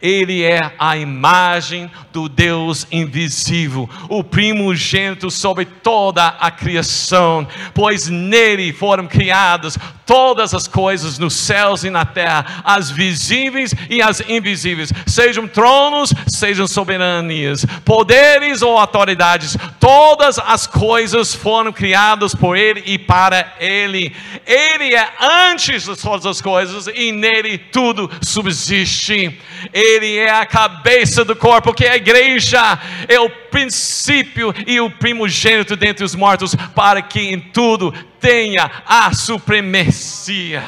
ele 0.03 0.43
é 0.43 0.59
a 0.77 0.97
imagem 0.97 1.89
do 2.13 2.29
Deus 2.29 2.85
invisível, 2.91 3.89
o 4.09 4.25
primogênito 4.25 5.31
sobre 5.31 5.65
toda 5.65 6.27
a 6.27 6.51
criação, 6.51 7.47
pois 7.73 8.09
nele 8.09 8.73
foram 8.73 9.07
criadas 9.07 9.79
todas 10.05 10.53
as 10.53 10.67
coisas 10.67 11.19
nos 11.19 11.35
céus 11.35 11.85
e 11.85 11.91
na 11.91 12.05
terra, 12.05 12.63
as 12.65 12.91
visíveis 12.91 13.75
e 13.89 14.03
as 14.03 14.21
invisíveis, 14.29 14.93
sejam 15.07 15.47
tronos, 15.47 16.13
sejam 16.29 16.67
soberanias, 16.67 17.65
poderes 17.85 18.61
ou 18.61 18.77
autoridades, 18.77 19.57
todas 19.79 20.39
as 20.39 20.67
coisas 20.67 21.35
foram 21.35 21.73
criadas 21.73 22.35
por 22.35 22.57
ele 22.57 22.83
e 22.85 22.99
para 22.99 23.55
ele. 23.59 24.15
Ele 24.45 24.95
é 24.95 25.09
antes 25.21 25.85
de 25.85 25.97
todas 25.97 26.27
as 26.27 26.41
coisas 26.41 26.89
e 26.95 27.13
nele 27.13 27.57
tudo 27.57 28.11
subsiste. 28.21 29.41
Ele 29.73 29.92
ele 29.93 30.17
é 30.17 30.31
a 30.31 30.47
cabeça 30.47 31.25
do 31.25 31.37
corpo, 31.37 31.75
que 31.75 31.85
é 31.85 31.91
a 31.91 31.97
igreja, 31.97 32.79
é 33.09 33.21
o 33.21 33.29
princípio 33.29 34.55
e 34.67 34.81
o 34.81 34.91
primogênito 34.91 35.77
dentre 35.77 36.05
os 36.05 36.15
mortos, 36.15 36.55
para 36.75 37.03
que 37.03 37.21
em 37.21 37.41
tudo 37.41 37.93
tenha 38.21 38.71
a 38.87 39.13
supremacia. 39.13 40.65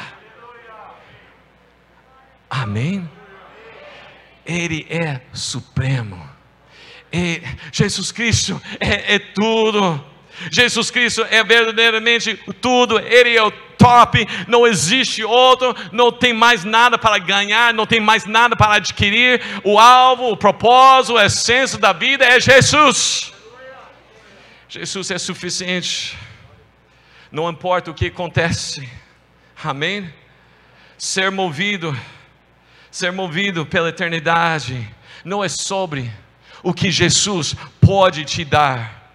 Amém? 2.49 3.09
Ele 4.45 4.85
é 4.89 5.21
supremo. 5.33 6.29
Ele, 7.11 7.43
Jesus 7.71 8.11
Cristo 8.11 8.61
é, 8.79 9.15
é 9.15 9.19
tudo. 9.19 10.03
Jesus 10.51 10.91
Cristo 10.91 11.25
é 11.29 11.43
verdadeiramente 11.43 12.37
tudo, 12.59 12.99
Ele 12.99 13.35
é 13.35 13.43
o 13.43 13.51
top, 13.77 14.27
não 14.47 14.65
existe 14.65 15.23
outro, 15.23 15.75
não 15.91 16.11
tem 16.11 16.33
mais 16.33 16.63
nada 16.63 16.97
para 16.97 17.17
ganhar, 17.17 17.73
não 17.73 17.85
tem 17.85 17.99
mais 17.99 18.25
nada 18.25 18.55
para 18.55 18.75
adquirir. 18.75 19.41
O 19.63 19.79
alvo, 19.79 20.31
o 20.31 20.37
propósito, 20.37 21.17
a 21.17 21.25
essência 21.25 21.77
da 21.77 21.93
vida 21.93 22.25
é 22.25 22.39
Jesus. 22.39 23.33
Jesus 24.67 25.11
é 25.11 25.17
suficiente, 25.17 26.17
não 27.31 27.49
importa 27.49 27.91
o 27.91 27.93
que 27.93 28.07
acontece, 28.07 28.89
amém? 29.63 30.11
Ser 30.97 31.31
movido, 31.31 31.97
ser 32.91 33.11
movido 33.11 33.65
pela 33.65 33.89
eternidade, 33.89 34.87
não 35.23 35.43
é 35.43 35.47
sobre 35.47 36.11
o 36.61 36.73
que 36.73 36.91
Jesus 36.91 37.55
pode 37.79 38.25
te 38.25 38.43
dar 38.43 39.05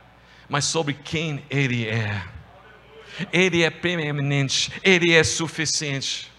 mas 0.51 0.65
sobre 0.65 0.95
quem 0.95 1.45
Ele 1.49 1.87
é. 1.89 2.21
Ele 3.33 3.63
é 3.63 3.71
preeminente, 3.71 4.73
Ele 4.83 5.13
é 5.13 5.23
suficiente. 5.25 6.31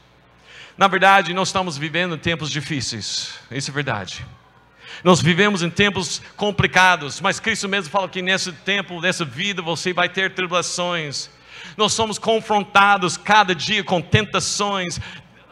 Na 0.77 0.87
verdade, 0.87 1.33
nós 1.33 1.49
estamos 1.49 1.77
vivendo 1.77 2.17
tempos 2.17 2.49
difíceis, 2.49 3.33
isso 3.51 3.69
é 3.69 3.73
verdade. 3.73 4.25
Nós 5.03 5.21
vivemos 5.21 5.63
em 5.63 5.69
tempos 5.69 6.21
complicados, 6.35 7.21
mas 7.21 7.39
Cristo 7.39 7.67
mesmo 7.67 7.89
fala 7.89 8.07
que 8.07 8.21
nesse 8.21 8.51
tempo, 8.51 9.01
nessa 9.01 9.25
vida, 9.25 9.61
você 9.61 9.93
vai 9.93 10.09
ter 10.09 10.33
tribulações. 10.33 11.29
Nós 11.77 11.93
somos 11.93 12.19
confrontados 12.19 13.17
cada 13.17 13.55
dia 13.55 13.83
com 13.83 14.01
tentações, 14.01 14.99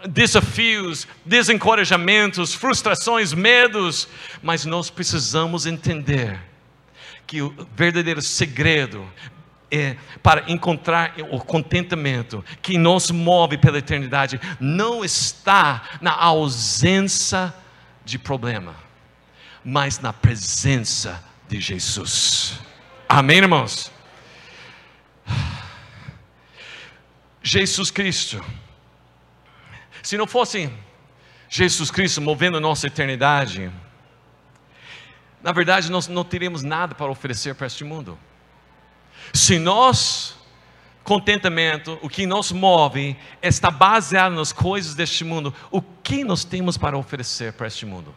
desafios, 0.08 1.08
desencorajamentos, 1.26 2.54
frustrações, 2.54 3.34
medos, 3.34 4.08
mas 4.42 4.66
nós 4.66 4.90
precisamos 4.90 5.66
entender 5.66 6.40
que 7.26 7.42
o 7.42 7.54
verdadeiro 7.76 8.22
segredo 8.22 9.08
é, 9.72 9.96
para 10.24 10.52
encontrar 10.52 11.14
o 11.32 11.40
contentamento 11.40 12.44
que 12.62 12.78
nos 12.78 13.12
move 13.12 13.58
pela 13.58 13.78
eternidade 13.78 14.40
não 14.60 15.04
está 15.04 15.84
na 16.02 16.12
ausência 16.12 17.54
de 18.04 18.18
problema, 18.18 18.76
mas 19.64 20.00
na 20.00 20.12
presença 20.12 21.24
de 21.48 21.60
Jesus. 21.60 22.60
Amém, 23.08 23.38
irmãos? 23.38 23.92
Jesus 27.42 27.90
Cristo. 27.92 28.44
Se 30.04 30.18
não 30.18 30.28
fosse 30.28 30.72
Jesus 31.50 31.90
Cristo 31.90 32.22
movendo 32.22 32.58
a 32.58 32.60
nossa 32.60 32.88
eternidade, 32.88 33.72
na 35.42 35.52
verdade 35.52 35.92
nós 35.92 36.08
não 36.08 36.24
teríamos 36.24 36.64
nada 36.64 36.94
para 36.94 37.12
oferecer 37.12 37.56
para 37.56 37.68
este 37.68 37.84
mundo. 37.84 38.18
Se 39.34 39.60
nós, 39.60 40.36
contentamento, 41.04 41.98
o 42.02 42.10
que 42.10 42.26
nos 42.26 42.52
move, 42.52 43.18
está 43.42 43.72
baseado 43.72 44.34
nas 44.34 44.52
coisas 44.52 44.96
deste 44.96 45.24
mundo, 45.24 45.54
o 45.72 45.82
que 45.82 46.24
nós 46.24 46.44
temos 46.44 46.78
para 46.78 46.98
oferecer 46.98 47.54
para 47.54 47.68
este 47.68 47.86
mundo? 47.86 48.14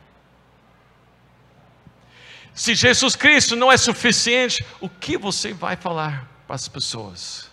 Se 2.54 2.74
Jesus 2.74 3.16
Cristo 3.16 3.56
não 3.56 3.72
é 3.72 3.76
suficiente, 3.76 4.64
o 4.80 4.88
que 4.88 5.16
você 5.16 5.54
vai 5.54 5.74
falar 5.76 6.28
para 6.46 6.56
as 6.56 6.68
pessoas? 6.68 7.50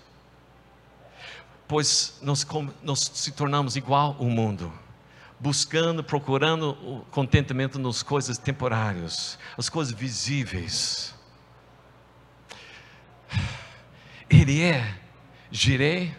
Pois 1.68 2.18
nós, 2.22 2.46
nós 2.84 3.12
se 3.14 3.32
tornamos 3.32 3.76
igual 3.76 4.18
ao 4.20 4.26
mundo, 4.26 4.74
buscando, 5.40 6.04
procurando 6.04 6.72
o 6.84 7.06
contentamento 7.12 7.80
nas 7.80 8.04
coisas 8.04 8.38
temporárias, 8.38 9.40
as 9.58 9.70
coisas 9.70 9.94
visíveis. 9.94 11.14
Ele 14.30 14.62
é 14.62 14.96
girei, 15.52 16.16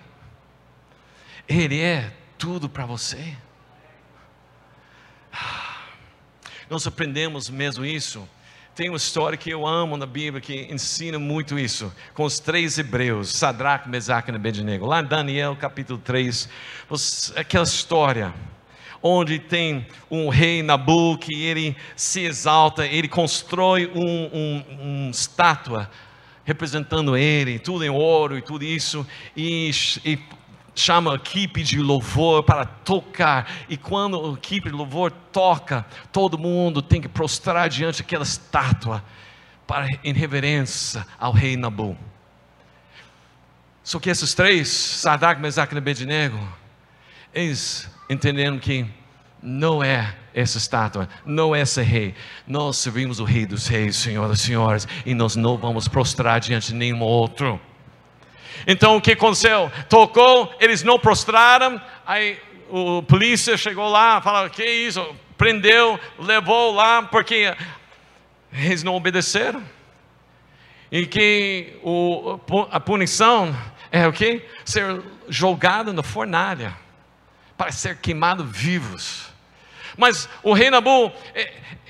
Ele 1.49 1.81
é 1.81 2.13
tudo 2.39 2.69
para 2.69 2.87
você. 2.87 3.37
Nós 6.69 6.87
aprendemos 6.87 7.51
mesmo 7.51 7.85
isso 7.85 8.29
tem 8.81 8.89
uma 8.89 8.97
história 8.97 9.37
que 9.37 9.51
eu 9.51 9.67
amo 9.67 9.95
na 9.97 10.07
Bíblia 10.07 10.41
que 10.41 10.73
ensina 10.73 11.19
muito 11.19 11.59
isso, 11.59 11.93
com 12.15 12.25
os 12.25 12.39
três 12.39 12.79
hebreus, 12.79 13.29
Sadraque, 13.31 13.89
Mesaque 13.91 14.31
e 14.31 14.35
Abednego. 14.35 14.87
Lá 14.87 15.01
em 15.01 15.05
Daniel 15.05 15.55
capítulo 15.55 15.99
3, 15.99 16.49
aquela 17.37 17.65
história 17.65 18.33
onde 19.03 19.39
tem 19.39 19.87
um 20.11 20.31
rei 20.31 20.63
Nabu 20.63 21.19
que 21.19 21.43
ele 21.43 21.77
se 21.95 22.21
exalta, 22.21 22.87
ele 22.87 23.07
constrói 23.07 23.85
uma 23.95 24.31
um, 24.33 24.65
um 24.81 25.11
estátua 25.11 25.91
representando 26.51 27.17
ele, 27.17 27.61
tudo 27.61 27.85
em 27.85 27.91
ouro 27.91 28.37
e 28.37 28.43
tudo 28.43 28.65
isso, 28.65 29.07
e, 29.37 29.71
e 30.05 30.19
chama 30.75 31.13
a 31.13 31.15
equipe 31.15 31.63
de 31.63 31.79
louvor 31.79 32.43
para 32.43 32.65
tocar, 32.65 33.49
e 33.69 33.77
quando 33.77 34.33
a 34.33 34.33
equipe 34.35 34.69
de 34.69 34.75
louvor 34.75 35.13
toca, 35.31 35.87
todo 36.11 36.37
mundo 36.37 36.83
tem 36.83 37.01
que 37.01 37.09
prostrar 37.09 37.69
diante 37.69 38.03
daquela 38.03 38.25
estátua, 38.25 39.05
para 39.65 39.87
em 40.03 40.13
reverência 40.13 41.07
ao 41.21 41.31
rei 41.31 41.57
Nabu. 41.57 41.97
Só 43.85 44.01
que 44.01 44.11
esses 44.11 44.35
três, 44.35 44.67
Sadak, 44.67 45.41
Mesaque 45.41 45.73
e 45.73 45.79
Abednego, 45.79 46.41
eles 47.33 47.89
entendendo 48.09 48.59
que 48.59 48.85
não 49.41 49.85
é 49.85 50.17
essa 50.35 50.59
estátua, 50.59 51.09
não 51.25 51.55
esse 51.55 51.83
rei. 51.83 52.15
Nós 52.47 52.77
servimos 52.77 53.21
o 53.21 53.25
rei 53.25 53.47
dos 53.47 53.67
reis, 53.67 53.97
senhoras 53.97 54.41
e 54.41 54.43
senhores, 54.43 54.89
e 55.05 55.15
nós 55.15 55.37
não 55.37 55.57
vamos 55.57 55.89
prostrar 55.89 56.41
diante 56.41 56.69
de 56.69 56.75
nenhum 56.75 57.03
outro. 57.03 57.61
Então 58.67 58.97
o 58.97 59.01
que 59.01 59.13
aconteceu? 59.13 59.71
Tocou, 59.89 60.55
eles 60.61 60.83
não 60.83 60.99
prostraram, 60.99 61.81
aí 62.07 62.39
o 62.69 63.03
polícia 63.03 63.57
chegou 63.57 63.89
lá, 63.89 64.21
falou: 64.21 64.49
que 64.51 64.65
isso? 64.65 65.15
Prendeu, 65.37 65.99
levou 66.19 66.73
lá, 66.73 67.03
porque 67.03 67.55
eles 68.53 68.83
não 68.83 68.95
obedeceram. 68.95 69.63
E 70.93 71.07
que 71.07 71.79
o, 71.83 72.39
a 72.71 72.81
punição 72.81 73.57
é 73.93 74.07
o 74.07 74.13
que? 74.13 74.45
Ser 74.65 75.01
jogado 75.29 75.93
na 75.93 76.03
fornalha, 76.03 76.77
para 77.57 77.71
ser 77.71 77.97
queimado 77.99 78.45
vivos. 78.45 79.30
Mas 79.97 80.29
o 80.43 80.53
rei 80.53 80.71
Nabu, 80.71 81.13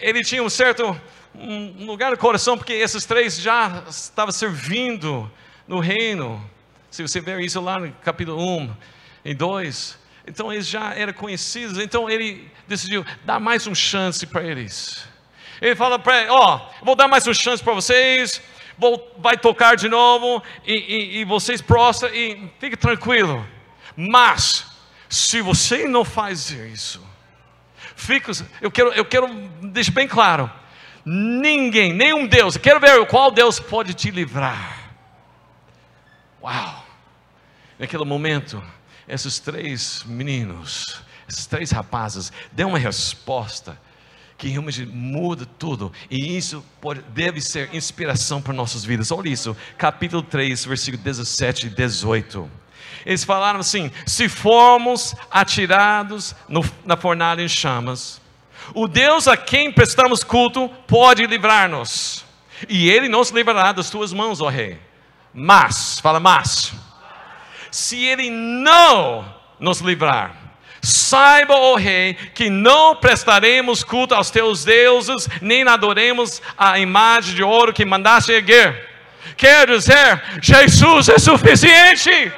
ele 0.00 0.22
tinha 0.22 0.42
um 0.42 0.50
certo 0.50 0.98
um 1.34 1.86
lugar 1.86 2.10
no 2.10 2.18
coração, 2.18 2.56
porque 2.56 2.72
esses 2.72 3.04
três 3.04 3.40
já 3.40 3.84
estavam 3.88 4.32
servindo 4.32 5.30
no 5.66 5.78
reino. 5.78 6.44
Se 6.90 7.02
você 7.02 7.20
ver 7.20 7.40
isso 7.40 7.60
lá 7.60 7.78
no 7.78 7.92
capítulo 8.04 8.58
1 8.58 8.76
e 9.24 9.34
2, 9.34 9.98
então 10.26 10.52
eles 10.52 10.66
já 10.66 10.92
eram 10.94 11.12
conhecidos, 11.12 11.78
então 11.78 12.10
ele 12.10 12.50
decidiu 12.66 13.04
dar 13.24 13.40
mais 13.40 13.66
uma 13.66 13.74
chance 13.74 14.26
para 14.26 14.42
eles. 14.42 15.06
Ele 15.60 15.76
fala 15.76 15.98
para 15.98 16.22
ele, 16.22 16.30
ó, 16.30 16.56
oh, 16.56 16.84
vou 16.84 16.96
dar 16.96 17.06
mais 17.06 17.26
uma 17.26 17.34
chance 17.34 17.62
para 17.62 17.74
vocês, 17.74 18.42
vou, 18.76 19.14
vai 19.18 19.36
tocar 19.36 19.76
de 19.76 19.88
novo, 19.88 20.42
e, 20.66 20.72
e, 20.72 21.20
e 21.20 21.24
vocês 21.24 21.62
prostram, 21.62 22.12
e 22.14 22.50
fique 22.58 22.76
tranquilo. 22.76 23.46
Mas, 23.96 24.66
se 25.08 25.40
você 25.40 25.86
não 25.86 26.04
faz 26.04 26.50
isso, 26.50 27.09
fica, 28.00 28.32
eu 28.60 28.70
quero, 28.70 28.92
eu 28.92 29.04
quero 29.04 29.28
deixar 29.62 29.92
bem 29.92 30.08
claro, 30.08 30.50
ninguém, 31.04 31.92
nenhum 31.92 32.26
Deus, 32.26 32.56
eu 32.56 32.60
quero 32.60 32.80
ver 32.80 33.06
qual 33.06 33.30
Deus 33.30 33.60
pode 33.60 33.94
te 33.94 34.10
livrar. 34.10 34.90
Uau! 36.42 36.86
Naquele 37.78 38.04
momento, 38.04 38.62
esses 39.06 39.38
três 39.38 40.02
meninos, 40.04 41.02
esses 41.28 41.46
três 41.46 41.70
rapazes, 41.70 42.32
dão 42.52 42.70
uma 42.70 42.78
resposta 42.78 43.78
que 44.36 44.48
realmente 44.48 44.86
muda 44.86 45.44
tudo, 45.44 45.92
e 46.10 46.36
isso 46.36 46.64
pode, 46.80 47.02
deve 47.10 47.42
ser 47.42 47.74
inspiração 47.74 48.40
para 48.40 48.54
nossas 48.54 48.84
vidas. 48.84 49.12
Olha 49.12 49.28
isso, 49.28 49.54
capítulo 49.76 50.22
3, 50.22 50.64
versículo 50.64 51.02
17 51.02 51.66
e 51.66 51.70
18. 51.70 52.50
Eles 53.04 53.24
falaram 53.24 53.60
assim: 53.60 53.90
se 54.06 54.28
formos 54.28 55.14
atirados 55.30 56.34
no, 56.48 56.64
na 56.84 56.96
fornalha 56.96 57.42
em 57.42 57.48
chamas, 57.48 58.20
o 58.74 58.86
Deus 58.86 59.26
a 59.26 59.36
quem 59.36 59.72
prestamos 59.72 60.22
culto 60.22 60.68
pode 60.86 61.26
livrar-nos, 61.26 62.24
e 62.68 62.88
Ele 62.90 63.08
nos 63.08 63.30
livrará 63.30 63.72
das 63.72 63.90
tuas 63.90 64.12
mãos, 64.12 64.40
ó 64.40 64.48
Rei. 64.48 64.78
Mas, 65.32 66.00
fala 66.00 66.18
mas, 66.18 66.72
se 67.70 68.04
ele 68.04 68.30
não 68.30 69.32
nos 69.60 69.80
livrar, 69.80 70.40
Saiba, 70.82 71.54
ó 71.54 71.72
oh 71.72 71.76
rei, 71.76 72.14
que 72.34 72.48
não 72.48 72.96
prestaremos 72.96 73.84
culto 73.84 74.14
aos 74.14 74.30
teus 74.30 74.64
deuses, 74.64 75.28
nem 75.42 75.62
adoremos 75.68 76.40
a 76.56 76.78
imagem 76.78 77.34
de 77.34 77.42
ouro 77.42 77.72
que 77.72 77.84
mandaste 77.84 78.32
erguer. 78.32 78.88
Quer 79.36 79.66
dizer, 79.66 80.22
Jesus 80.40 81.10
é 81.10 81.18
suficiente. 81.18 82.32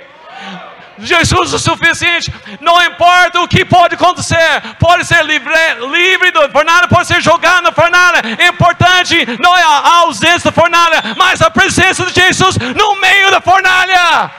Jesus 0.98 1.55
é 1.55 1.59
suficiente, 1.59 2.33
não 2.61 2.81
importa 2.85 3.40
o 3.40 3.48
que 3.48 3.64
pode 3.64 3.94
acontecer, 3.94 4.62
pode 4.78 5.05
ser 5.05 5.24
livre, 5.24 5.52
livre 5.90 6.31
do 6.31 6.50
fornalha, 6.50 6.88
pode 6.88 7.07
ser 7.07 7.20
jogado 7.20 7.64
na 7.64 7.73
fornalha. 7.73 8.21
Importante 8.48 9.27
não 9.40 9.56
é 9.56 9.62
a 9.62 9.98
ausência 10.00 10.50
da 10.50 10.52
fornalha, 10.52 11.02
mas 11.16 11.40
a 11.40 11.50
presença 11.50 12.04
de 12.06 12.12
Jesus 12.12 12.56
no 12.56 13.00
meio 13.00 13.31
da 13.31 13.40
fornalha. 13.40 14.31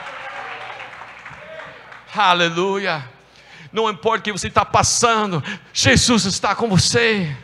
Aleluia. 2.16 3.04
Não 3.72 3.90
importa 3.90 4.20
o 4.20 4.22
que 4.22 4.32
você 4.32 4.46
está 4.46 4.64
passando, 4.64 5.42
Jesus 5.72 6.24
está 6.26 6.54
com 6.54 6.68
você. 6.68 7.36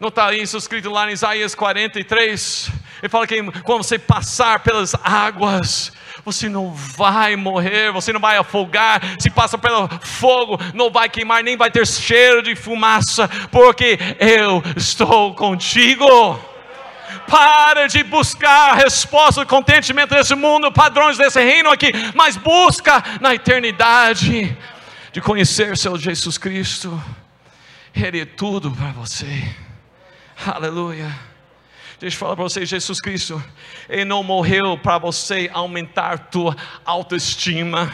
Não 0.00 0.08
está 0.08 0.32
isso 0.32 0.56
escrito 0.56 0.90
lá 0.90 1.10
em 1.10 1.12
Isaías 1.12 1.54
43? 1.54 2.70
Ele 3.02 3.08
fala 3.08 3.26
que 3.26 3.42
quando 3.62 3.82
você 3.82 3.98
passar 3.98 4.60
pelas 4.60 4.94
águas, 5.02 5.92
você 6.32 6.48
não 6.48 6.72
vai 6.72 7.36
morrer, 7.36 7.90
você 7.90 8.12
não 8.12 8.20
vai 8.20 8.36
afogar, 8.36 9.00
se 9.18 9.30
passa 9.30 9.56
pelo 9.56 9.88
fogo, 10.00 10.58
não 10.74 10.90
vai 10.90 11.08
queimar, 11.08 11.42
nem 11.42 11.56
vai 11.56 11.70
ter 11.70 11.86
cheiro 11.86 12.42
de 12.42 12.54
fumaça, 12.54 13.28
porque 13.50 13.98
eu 14.18 14.62
estou 14.76 15.34
contigo. 15.34 16.06
Para 17.26 17.86
de 17.86 18.02
buscar 18.04 18.74
resposta, 18.74 19.44
contentimento 19.46 20.14
desse 20.14 20.34
mundo, 20.34 20.70
padrões 20.70 21.16
desse 21.16 21.42
reino 21.42 21.70
aqui, 21.70 21.90
mas 22.14 22.36
busca 22.36 23.02
na 23.20 23.34
eternidade 23.34 24.56
de 25.12 25.20
conhecer 25.20 25.76
seu 25.76 25.96
Jesus 25.96 26.36
Cristo. 26.36 27.02
Ele 27.94 28.20
é 28.20 28.26
tudo 28.26 28.70
para 28.70 28.92
você. 28.92 29.50
Aleluia. 30.46 31.27
Deixa 32.00 32.14
eu 32.14 32.20
falar 32.20 32.36
para 32.36 32.44
você, 32.44 32.64
Jesus 32.64 33.00
Cristo, 33.00 33.42
Ele 33.88 34.04
não 34.04 34.22
morreu 34.22 34.78
para 34.78 34.98
você 34.98 35.50
aumentar 35.52 36.30
tua 36.30 36.56
autoestima. 36.84 37.92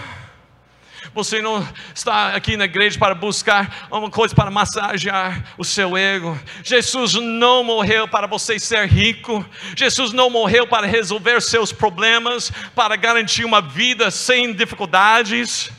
Você 1.14 1.40
não 1.40 1.66
está 1.94 2.34
aqui 2.34 2.54
na 2.54 2.66
igreja 2.66 2.98
para 2.98 3.14
buscar 3.14 3.88
uma 3.90 4.10
coisa 4.10 4.34
para 4.34 4.50
massagear 4.50 5.54
o 5.56 5.64
seu 5.64 5.96
ego. 5.96 6.38
Jesus 6.62 7.14
não 7.14 7.64
morreu 7.64 8.06
para 8.06 8.26
você 8.26 8.58
ser 8.58 8.86
rico. 8.86 9.42
Jesus 9.74 10.12
não 10.12 10.28
morreu 10.28 10.66
para 10.66 10.86
resolver 10.86 11.40
seus 11.40 11.72
problemas, 11.72 12.52
para 12.74 12.96
garantir 12.96 13.46
uma 13.46 13.62
vida 13.62 14.10
sem 14.10 14.52
dificuldades. 14.52 15.72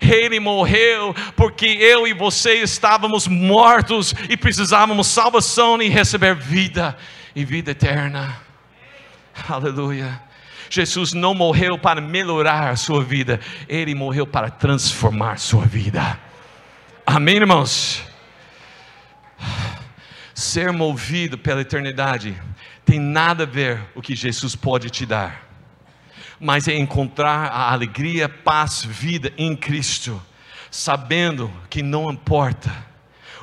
Ele 0.00 0.40
morreu 0.40 1.14
porque 1.36 1.66
eu 1.66 2.08
e 2.08 2.12
você 2.12 2.54
estávamos 2.54 3.28
mortos 3.28 4.12
e 4.28 4.36
precisávamos 4.36 5.06
salvação 5.06 5.80
e 5.80 5.88
receber 5.88 6.34
vida 6.34 6.98
e 7.38 7.44
vida 7.44 7.70
eterna. 7.70 8.36
Aleluia. 9.48 10.20
Jesus 10.68 11.12
não 11.12 11.34
morreu 11.34 11.78
para 11.78 12.00
melhorar 12.00 12.70
a 12.70 12.74
sua 12.74 13.04
vida, 13.04 13.38
ele 13.68 13.94
morreu 13.94 14.26
para 14.26 14.50
transformar 14.50 15.34
a 15.34 15.36
sua 15.36 15.64
vida. 15.64 16.18
Amém, 17.06 17.36
irmãos? 17.36 18.02
Ser 20.34 20.72
movido 20.72 21.38
pela 21.38 21.60
eternidade 21.60 22.36
tem 22.84 22.98
nada 22.98 23.44
a 23.44 23.46
ver 23.46 23.80
o 23.94 24.02
que 24.02 24.16
Jesus 24.16 24.56
pode 24.56 24.90
te 24.90 25.06
dar, 25.06 25.48
mas 26.40 26.66
é 26.66 26.76
encontrar 26.76 27.52
a 27.52 27.72
alegria, 27.72 28.28
paz, 28.28 28.84
vida 28.84 29.32
em 29.38 29.54
Cristo, 29.54 30.20
sabendo 30.72 31.52
que 31.70 31.84
não 31.84 32.10
importa 32.10 32.74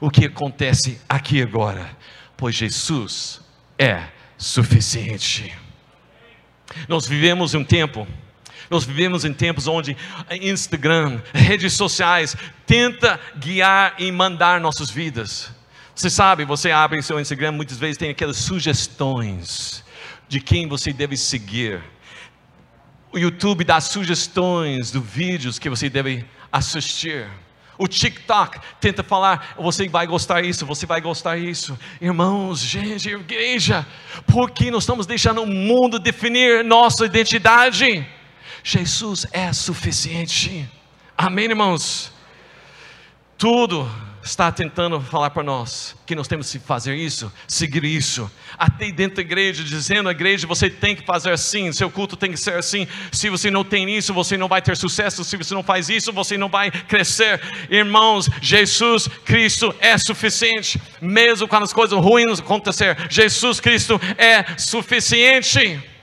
o 0.02 0.10
que 0.10 0.26
acontece 0.26 1.00
aqui 1.08 1.42
agora, 1.42 1.90
pois 2.36 2.56
Jesus 2.56 3.45
é 3.78 4.04
suficiente. 4.38 5.54
Nós 6.88 7.08
vivemos 7.08 7.54
um 7.54 7.64
tempo, 7.64 8.08
nós 8.70 8.84
vivemos 8.84 9.24
em 9.24 9.34
tempos 9.34 9.68
onde 9.68 9.96
Instagram, 10.42 11.22
redes 11.34 11.74
sociais, 11.74 12.36
tenta 12.66 13.20
guiar 13.38 13.96
e 14.00 14.12
mandar 14.12 14.60
nossas 14.60 14.90
vidas. 14.90 15.52
Você 15.94 16.10
sabe, 16.10 16.44
você 16.44 16.72
abre 16.72 17.02
seu 17.02 17.20
Instagram, 17.20 17.54
muitas 17.54 17.78
vezes 17.78 17.98
tem 17.98 18.10
aquelas 18.10 18.38
sugestões 18.38 19.84
de 20.28 20.42
quem 20.42 20.68
você 20.68 20.92
deve 20.92 21.16
seguir. 21.16 21.82
O 23.14 23.18
YouTube 23.18 23.64
dá 23.64 23.80
sugestões 23.80 24.92
de 24.92 25.00
vídeos 25.00 25.58
que 25.58 25.70
você 25.70 25.90
deve 25.90 26.26
assistir. 26.52 27.30
O 27.78 27.88
TikTok 27.88 28.60
tenta 28.80 29.04
falar, 29.04 29.54
você 29.58 29.88
vai 29.88 30.08
gostar 30.08 30.44
isso, 30.44 30.66
você 30.66 30.86
vai 30.86 31.02
gostar 31.02 31.38
isso. 31.38 31.78
Irmãos, 32.00 32.60
gente, 32.60 33.10
igreja, 33.10 33.86
por 34.28 34.52
que 34.52 34.72
nós 34.72 34.84
estamos 34.84 35.06
deixando 35.06 35.44
o 35.44 35.48
mundo 35.48 36.00
definir 36.00 36.64
nossa 36.64 37.06
identidade? 37.06 38.08
Jesus 38.64 39.28
é 39.32 39.52
suficiente. 39.52 40.70
Amém, 41.18 41.46
irmãos? 41.46 42.12
Tudo 43.38 43.90
está 44.26 44.52
tentando 44.52 45.00
falar 45.00 45.30
para 45.30 45.44
nós 45.44 45.96
que 46.04 46.16
nós 46.16 46.28
temos 46.28 46.52
que 46.52 46.58
fazer 46.58 46.96
isso, 46.96 47.32
seguir 47.48 47.86
isso, 47.86 48.30
até 48.58 48.92
dentro 48.92 49.18
da 49.18 49.22
igreja, 49.22 49.64
dizendo 49.64 50.10
à 50.10 50.12
igreja: 50.12 50.48
você 50.48 50.68
tem 50.68 50.96
que 50.96 51.06
fazer 51.06 51.32
assim, 51.32 51.72
seu 51.72 51.92
culto 51.92 52.18
tem 52.18 52.32
que 52.32 52.38
ser 52.38 52.56
assim. 52.56 52.88
Se 53.12 53.30
você 53.30 53.52
não 53.52 53.64
tem 53.64 53.96
isso, 53.96 54.14
você 54.14 54.36
não 54.36 54.48
vai 54.48 54.62
ter 54.64 54.76
sucesso. 54.76 55.24
Se 55.24 55.38
você 55.38 55.54
não 55.54 55.62
faz 55.64 55.90
isso, 55.90 56.12
você 56.12 56.38
não 56.38 56.50
vai 56.50 56.72
crescer. 56.72 57.40
Irmãos, 57.70 58.28
Jesus 58.42 59.08
Cristo 59.24 59.74
é 59.80 59.96
suficiente, 59.98 60.82
mesmo 61.00 61.48
quando 61.48 61.64
as 61.64 61.74
coisas 61.74 61.98
ruins 61.98 62.40
acontecer. 62.40 62.98
Jesus 63.10 63.60
Cristo 63.60 64.02
é 64.18 64.58
suficiente. 64.58 65.95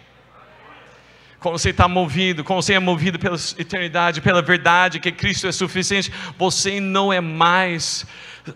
Quando 1.42 1.58
você 1.58 1.70
está 1.70 1.88
movido, 1.88 2.44
quando 2.44 2.62
você 2.62 2.74
é 2.74 2.78
movido 2.78 3.18
pela 3.18 3.36
eternidade, 3.58 4.20
pela 4.20 4.40
verdade 4.40 5.00
que 5.00 5.10
Cristo 5.10 5.48
é 5.48 5.52
suficiente, 5.52 6.12
você 6.38 6.78
não 6.78 7.12
é 7.12 7.20
mais, 7.20 8.06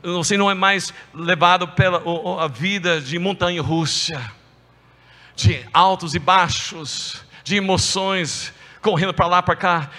você 0.05 0.37
não 0.37 0.49
é 0.49 0.55
mais 0.55 0.95
levado 1.13 1.67
pela 1.67 2.01
a 2.41 2.47
vida 2.47 3.01
de 3.01 3.19
montanha 3.19 3.61
russa, 3.61 4.23
de 5.35 5.67
altos 5.75 6.15
e 6.15 6.21
baixos, 6.21 7.25
de 7.43 7.57
emoções 7.57 8.55
correndo 8.81 9.13
para 9.13 9.27
lá 9.27 9.43
para 9.43 9.57
cá, 9.57 9.91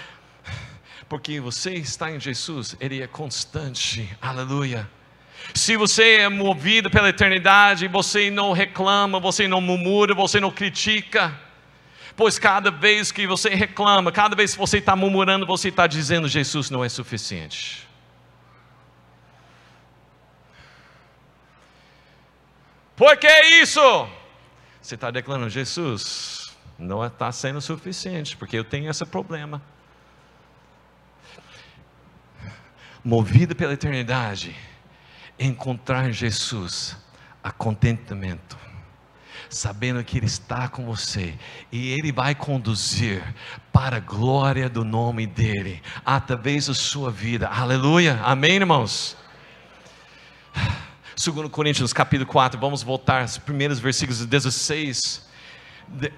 porque 1.10 1.40
você 1.40 1.74
está 1.74 2.10
em 2.10 2.18
Jesus, 2.18 2.74
Ele 2.80 3.02
é 3.02 3.06
constante, 3.06 4.08
aleluia. 4.18 4.88
Se 5.52 5.76
você 5.76 6.20
é 6.20 6.28
movido 6.30 6.88
pela 6.88 7.10
eternidade, 7.10 7.86
você 7.86 8.30
não 8.30 8.52
reclama, 8.52 9.20
você 9.20 9.46
não 9.46 9.60
murmura, 9.60 10.14
você 10.14 10.40
não 10.40 10.50
critica, 10.50 11.38
pois 12.18 12.36
cada 12.36 12.72
vez 12.72 13.12
que 13.12 13.28
você 13.28 13.50
reclama, 13.50 14.10
cada 14.10 14.34
vez 14.34 14.52
que 14.52 14.58
você 14.58 14.78
está 14.78 14.96
murmurando, 14.96 15.46
você 15.46 15.68
está 15.68 15.86
dizendo: 15.86 16.26
Jesus 16.26 16.68
não 16.68 16.84
é 16.84 16.88
suficiente. 16.88 17.86
Por 22.96 23.16
que 23.16 23.30
isso? 23.62 23.80
Você 24.82 24.96
está 24.96 25.12
declarando: 25.12 25.48
Jesus 25.48 26.56
não 26.76 27.06
está 27.06 27.30
sendo 27.30 27.60
suficiente, 27.60 28.36
porque 28.36 28.58
eu 28.58 28.64
tenho 28.64 28.90
esse 28.90 29.06
problema. 29.06 29.62
Movido 33.04 33.54
pela 33.54 33.74
eternidade, 33.74 34.56
encontrar 35.38 36.08
em 36.08 36.12
Jesus 36.12 36.96
a 37.44 37.52
contentamento 37.52 38.67
sabendo 39.48 40.02
que 40.04 40.18
Ele 40.18 40.26
está 40.26 40.68
com 40.68 40.84
você 40.84 41.34
e 41.70 41.90
Ele 41.90 42.12
vai 42.12 42.34
conduzir 42.34 43.22
para 43.72 43.96
a 43.96 44.00
glória 44.00 44.68
do 44.68 44.84
nome 44.84 45.26
dEle, 45.26 45.82
através 46.04 46.66
da 46.66 46.74
sua 46.74 47.10
vida. 47.10 47.48
Aleluia, 47.48 48.20
amém, 48.22 48.56
irmãos? 48.56 49.16
2 51.16 51.50
Coríntios 51.50 51.92
capítulo 51.92 52.28
4, 52.30 52.60
vamos 52.60 52.82
voltar 52.82 53.22
aos 53.22 53.38
primeiros 53.38 53.78
versículos 53.78 54.24
16. 54.24 55.26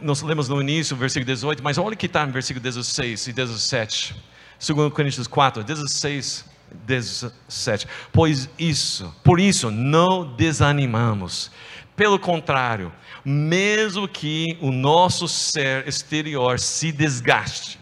Nós 0.00 0.20
lemos 0.20 0.48
no 0.48 0.60
início 0.60 0.96
o 0.96 0.98
versículo 0.98 1.26
18, 1.26 1.62
mas 1.62 1.78
olha 1.78 1.94
o 1.94 1.96
que 1.96 2.06
está 2.06 2.26
no 2.26 2.32
versículo 2.32 2.62
16 2.62 3.28
e 3.28 3.32
17. 3.32 4.14
2 4.58 4.92
Coríntios 4.92 5.26
4, 5.26 5.64
16 5.64 6.44
17. 6.86 7.86
Pois 8.12 8.48
isso, 8.58 9.14
por 9.24 9.40
isso 9.40 9.70
não 9.70 10.34
desanimamos. 10.36 11.50
Pelo 12.00 12.18
contrário, 12.18 12.90
mesmo 13.22 14.08
que 14.08 14.56
o 14.62 14.72
nosso 14.72 15.28
ser 15.28 15.86
exterior 15.86 16.58
se 16.58 16.90
desgaste, 16.90 17.78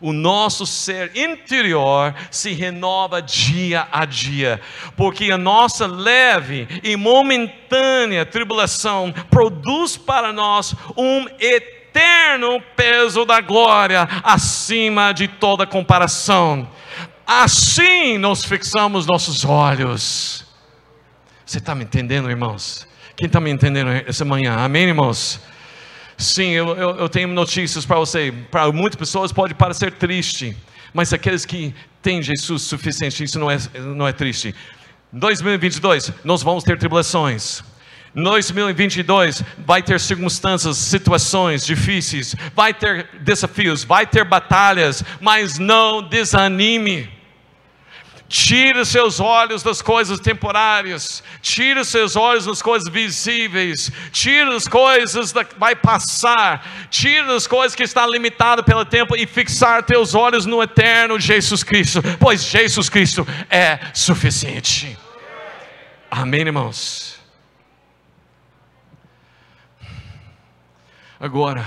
o 0.00 0.10
nosso 0.10 0.64
ser 0.64 1.14
interior 1.14 2.14
se 2.30 2.54
renova 2.54 3.20
dia 3.20 3.86
a 3.92 4.06
dia, 4.06 4.58
porque 4.96 5.30
a 5.30 5.36
nossa 5.36 5.86
leve 5.86 6.66
e 6.82 6.96
momentânea 6.96 8.24
tribulação 8.24 9.12
produz 9.28 9.98
para 9.98 10.32
nós 10.32 10.74
um 10.96 11.26
eterno 11.38 12.62
peso 12.74 13.26
da 13.26 13.42
glória 13.42 14.08
acima 14.24 15.12
de 15.12 15.28
toda 15.28 15.66
comparação. 15.66 16.66
Assim 17.26 18.16
nós 18.16 18.46
fixamos 18.46 19.04
nossos 19.04 19.44
olhos. 19.44 20.46
Você 21.44 21.58
está 21.58 21.74
me 21.74 21.84
entendendo, 21.84 22.30
irmãos? 22.30 22.87
Quem 23.18 23.26
está 23.26 23.40
me 23.40 23.50
entendendo 23.50 23.90
essa 24.06 24.24
manhã? 24.24 24.54
Amém, 24.54 24.84
irmãos? 24.84 25.40
Sim, 26.16 26.50
eu, 26.50 26.68
eu, 26.76 26.90
eu 26.98 27.08
tenho 27.08 27.26
notícias 27.26 27.84
para 27.84 27.98
você. 27.98 28.32
Para 28.48 28.70
muitas 28.70 28.96
pessoas 28.96 29.32
pode 29.32 29.54
parecer 29.54 29.90
triste, 29.90 30.56
mas 30.94 31.12
aqueles 31.12 31.44
que 31.44 31.74
têm 32.00 32.22
Jesus 32.22 32.62
suficiente, 32.62 33.24
isso 33.24 33.36
não 33.40 33.50
é, 33.50 33.58
não 33.74 34.06
é 34.06 34.12
triste. 34.12 34.54
2022, 35.12 36.12
nós 36.22 36.44
vamos 36.44 36.62
ter 36.62 36.78
tribulações. 36.78 37.64
2022 38.14 39.42
vai 39.66 39.82
ter 39.82 39.98
circunstâncias, 39.98 40.76
situações 40.76 41.66
difíceis, 41.66 42.36
vai 42.54 42.72
ter 42.72 43.08
desafios, 43.20 43.82
vai 43.82 44.06
ter 44.06 44.22
batalhas, 44.22 45.02
mas 45.20 45.58
não 45.58 46.00
desanime. 46.04 47.17
Tire 48.28 48.78
os 48.78 48.88
seus 48.88 49.20
olhos 49.20 49.62
das 49.62 49.80
coisas 49.80 50.20
temporárias, 50.20 51.22
tire 51.40 51.80
os 51.80 51.88
seus 51.88 52.14
olhos 52.14 52.44
das 52.44 52.60
coisas 52.60 52.86
visíveis, 52.86 53.90
tire 54.12 54.54
as 54.54 54.68
coisas 54.68 55.32
que 55.32 55.58
vai 55.58 55.74
passar, 55.74 56.88
tire 56.90 57.30
as 57.32 57.46
coisas 57.46 57.74
que 57.74 57.84
estão 57.84 58.06
limitadas 58.10 58.66
pelo 58.66 58.84
tempo 58.84 59.16
e 59.16 59.26
fixar 59.26 59.82
teus 59.82 60.14
olhos 60.14 60.44
no 60.44 60.62
eterno 60.62 61.18
Jesus 61.18 61.62
Cristo, 61.62 62.02
pois 62.20 62.44
Jesus 62.44 62.90
Cristo 62.90 63.26
é 63.48 63.80
suficiente. 63.94 64.98
Amém, 66.10 66.42
irmãos? 66.42 67.18
Agora, 71.18 71.64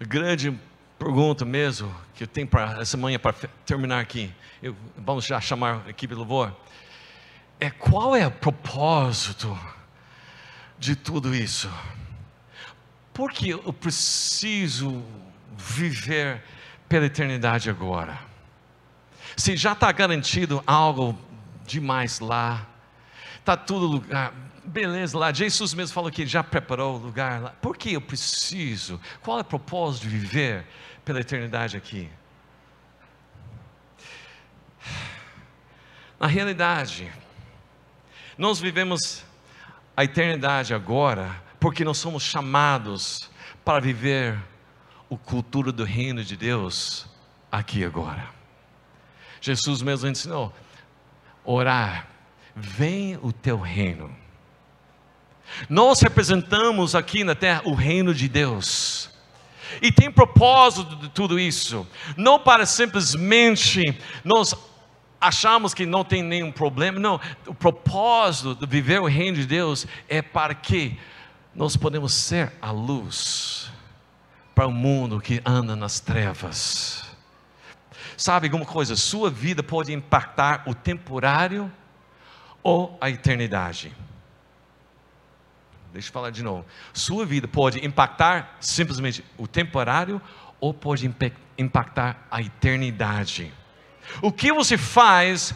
grande 0.00 0.58
pergunta 0.98 1.44
mesmo 1.44 1.94
que 2.14 2.24
eu 2.24 2.26
tenho 2.26 2.46
para 2.46 2.80
essa 2.80 2.96
manhã 2.96 3.18
para 3.18 3.34
terminar 3.66 4.00
aqui. 4.00 4.32
Eu, 4.62 4.76
vamos 4.96 5.24
já 5.24 5.40
chamar 5.40 5.82
a 5.86 5.90
equipe 5.90 6.14
de 6.14 6.18
louvor. 6.18 6.54
É 7.58 7.70
qual 7.70 8.14
é 8.14 8.26
o 8.26 8.30
propósito 8.30 9.58
de 10.78 10.94
tudo 10.94 11.34
isso? 11.34 11.70
por 13.16 13.32
que 13.32 13.48
eu 13.48 13.72
preciso 13.72 15.02
viver 15.56 16.42
pela 16.86 17.06
eternidade 17.06 17.70
agora? 17.70 18.20
Se 19.34 19.56
já 19.56 19.72
está 19.72 19.90
garantido 19.90 20.62
algo 20.66 21.18
demais 21.66 22.20
lá, 22.20 22.66
está 23.38 23.56
tudo 23.56 23.86
lugar, 23.86 24.34
beleza 24.62 25.16
lá. 25.16 25.32
Jesus 25.32 25.72
mesmo 25.72 25.94
falou 25.94 26.10
que 26.10 26.26
já 26.26 26.44
preparou 26.44 26.96
o 26.96 26.98
lugar 26.98 27.40
lá. 27.40 27.50
Por 27.62 27.78
que 27.78 27.94
eu 27.94 28.02
preciso? 28.02 29.00
Qual 29.22 29.38
é 29.38 29.40
o 29.40 29.44
propósito 29.44 30.02
de 30.02 30.08
viver 30.10 30.66
pela 31.02 31.18
eternidade 31.18 31.74
aqui? 31.74 32.10
Na 36.18 36.26
realidade, 36.26 37.12
nós 38.38 38.58
vivemos 38.58 39.24
a 39.96 40.04
eternidade 40.04 40.72
agora 40.74 41.42
porque 41.60 41.84
nós 41.84 41.98
somos 41.98 42.22
chamados 42.22 43.30
para 43.64 43.80
viver 43.80 44.38
o 45.08 45.16
cultura 45.16 45.70
do 45.72 45.84
reino 45.84 46.24
de 46.24 46.36
Deus 46.36 47.06
aqui 47.50 47.84
agora. 47.84 48.28
Jesus 49.40 49.82
mesmo 49.82 50.08
ensinou 50.08 50.54
orar, 51.44 52.08
vem 52.54 53.18
o 53.22 53.32
teu 53.32 53.60
reino. 53.60 54.14
Nós 55.68 56.00
representamos 56.00 56.94
aqui 56.94 57.22
na 57.22 57.34
terra 57.34 57.62
o 57.64 57.74
reino 57.74 58.12
de 58.12 58.28
Deus. 58.28 59.10
E 59.80 59.92
tem 59.92 60.10
propósito 60.10 60.96
de 60.96 61.08
tudo 61.08 61.38
isso, 61.38 61.86
não 62.16 62.38
para 62.38 62.66
simplesmente 62.66 63.82
nós 64.24 64.54
achamos 65.20 65.74
que 65.74 65.86
não 65.86 66.04
tem 66.04 66.22
nenhum 66.22 66.52
problema, 66.52 66.98
não. 66.98 67.20
O 67.46 67.54
propósito 67.54 68.54
de 68.54 68.66
viver 68.66 69.00
o 69.00 69.06
reino 69.06 69.36
de 69.36 69.46
Deus 69.46 69.86
é 70.08 70.22
para 70.22 70.54
que 70.54 70.98
nós 71.54 71.76
podemos 71.76 72.12
ser 72.12 72.52
a 72.60 72.70
luz 72.70 73.70
para 74.54 74.66
o 74.66 74.72
mundo 74.72 75.20
que 75.20 75.40
anda 75.44 75.74
nas 75.76 76.00
trevas. 76.00 77.04
Sabe 78.16 78.46
alguma 78.46 78.64
coisa? 78.64 78.96
Sua 78.96 79.30
vida 79.30 79.62
pode 79.62 79.92
impactar 79.92 80.64
o 80.66 80.74
temporário 80.74 81.70
ou 82.62 82.96
a 83.00 83.10
eternidade. 83.10 83.94
Deixa 85.92 86.08
eu 86.08 86.12
falar 86.12 86.30
de 86.30 86.42
novo. 86.42 86.64
Sua 86.92 87.24
vida 87.24 87.46
pode 87.46 87.84
impactar 87.84 88.56
simplesmente 88.60 89.24
o 89.36 89.46
temporário 89.46 90.20
ou 90.60 90.74
pode 90.74 91.10
impactar 91.58 92.26
a 92.30 92.40
eternidade. 92.40 93.52
O 94.22 94.32
que 94.32 94.52
você 94.52 94.76
faz, 94.76 95.54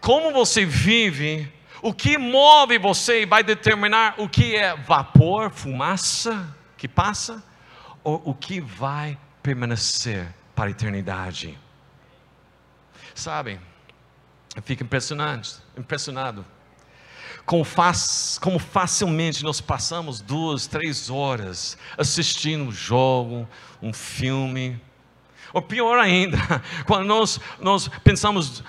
como 0.00 0.32
você 0.32 0.64
vive, 0.64 1.52
o 1.82 1.92
que 1.92 2.18
move 2.18 2.78
você 2.78 3.24
vai 3.24 3.42
determinar 3.42 4.14
o 4.18 4.28
que 4.28 4.56
é 4.56 4.76
vapor, 4.76 5.50
fumaça 5.50 6.56
que 6.76 6.88
passa, 6.88 7.42
ou 8.02 8.22
o 8.24 8.34
que 8.34 8.60
vai 8.60 9.18
permanecer 9.42 10.34
para 10.54 10.68
a 10.68 10.70
eternidade. 10.70 11.58
Sabem, 13.14 13.60
eu 14.56 14.62
fico 14.62 14.82
impressionado, 14.82 15.48
impressionado 15.76 16.44
como, 17.50 17.64
faz, 17.64 18.38
como 18.40 18.58
facilmente 18.58 19.42
nós 19.42 19.60
passamos 19.60 20.20
duas, 20.20 20.66
três 20.66 21.10
horas 21.10 21.76
assistindo 21.98 22.64
um 22.64 22.72
jogo, 22.72 23.48
um 23.82 23.92
filme, 23.92 24.80
ou 25.52 25.62
pior 25.62 25.98
ainda, 25.98 26.38
quando 26.86 27.06
nós, 27.06 27.40
nós 27.60 27.88
pensamos 28.02 28.62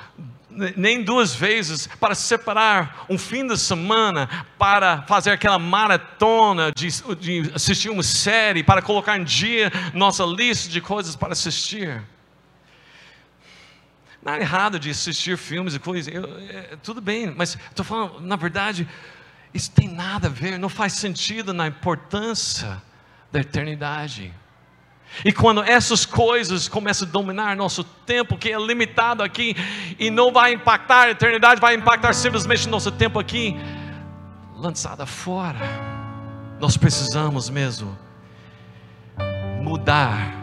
nem 0.76 1.04
duas 1.04 1.34
vezes 1.34 1.88
para 1.88 2.14
separar 2.14 3.06
um 3.10 3.18
fim 3.18 3.48
de 3.48 3.58
semana 3.58 4.28
para 4.58 5.04
fazer 5.04 5.32
aquela 5.32 5.58
maratona 5.58 6.72
de, 6.72 6.90
de 7.16 7.52
assistir 7.56 7.90
uma 7.90 8.04
série, 8.04 8.64
para 8.64 8.82
colocar 8.82 9.18
em 9.18 9.24
dia 9.24 9.72
nossa 9.94 10.24
lista 10.26 10.70
de 10.70 10.82
coisas 10.82 11.16
para 11.16 11.34
assistir. 11.34 12.04
Nada 14.22 14.40
errado 14.40 14.80
de 14.80 14.92
assistir 14.92 15.38
filmes 15.38 15.74
e 15.74 15.80
coisas, 15.80 16.14
eu, 16.14 16.24
é, 16.50 16.78
tudo 16.84 17.02
bem, 17.02 17.34
mas 17.36 17.58
estou 17.70 17.84
falando, 17.84 18.20
na 18.20 18.36
verdade, 18.36 18.88
isso 19.54 19.72
tem 19.72 19.88
nada 19.88 20.28
a 20.28 20.30
ver, 20.30 20.60
não 20.60 20.70
faz 20.70 20.94
sentido 20.94 21.54
na 21.54 21.68
importância 21.68 22.82
da 23.32 23.40
eternidade. 23.40 24.32
E 25.26 25.32
quando 25.32 25.62
essas 25.62 26.06
coisas 26.06 26.68
começam 26.68 27.08
a 27.08 27.12
dominar 27.12 27.56
nosso 27.56 27.84
tempo, 27.84 28.38
que 28.38 28.50
é 28.50 28.58
limitado 28.58 29.22
aqui, 29.22 29.56
e 30.00 30.10
não 30.10 30.32
vai 30.32 30.54
impactar 30.54 31.02
a 31.02 31.12
eternidade, 31.12 31.60
vai 31.60 31.76
impactar 31.76 32.14
simplesmente 32.14 32.68
nosso 32.68 32.92
tempo 32.92 33.20
aqui, 33.20 33.56
lançada 34.56 35.06
fora, 35.06 35.60
nós 36.60 36.78
precisamos 36.78 37.50
mesmo 37.50 37.98
mudar, 39.62 40.34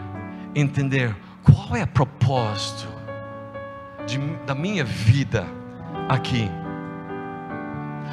entender 0.53 1.15
qual 1.43 1.75
é 1.75 1.83
o 1.83 1.87
propósito 1.87 2.87
de, 4.05 4.17
da 4.45 4.53
minha 4.53 4.83
vida 4.83 5.45
aqui. 6.07 6.49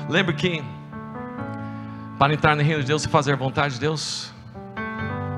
Lembre 0.08 0.34
que 0.34 0.64
para 2.18 2.32
entrar 2.32 2.56
no 2.56 2.62
reino 2.62 2.80
de 2.80 2.86
Deus 2.86 3.04
e 3.04 3.08
fazer 3.08 3.32
a 3.32 3.36
vontade 3.36 3.74
de 3.74 3.80
Deus, 3.80 4.32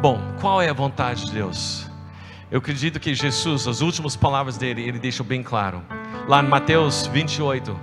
Bom, 0.00 0.20
qual 0.40 0.62
é 0.62 0.68
a 0.68 0.72
vontade 0.72 1.26
de 1.26 1.32
Deus? 1.32 1.90
Eu 2.52 2.60
acredito 2.60 3.00
que 3.00 3.12
Jesus, 3.16 3.66
as 3.66 3.80
últimas 3.80 4.14
palavras 4.14 4.56
dele, 4.56 4.80
ele 4.86 4.96
deixou 4.96 5.26
bem 5.26 5.42
claro. 5.42 5.82
Lá 6.28 6.40
em 6.40 6.46
Mateus 6.46 7.08
28, 7.08 7.76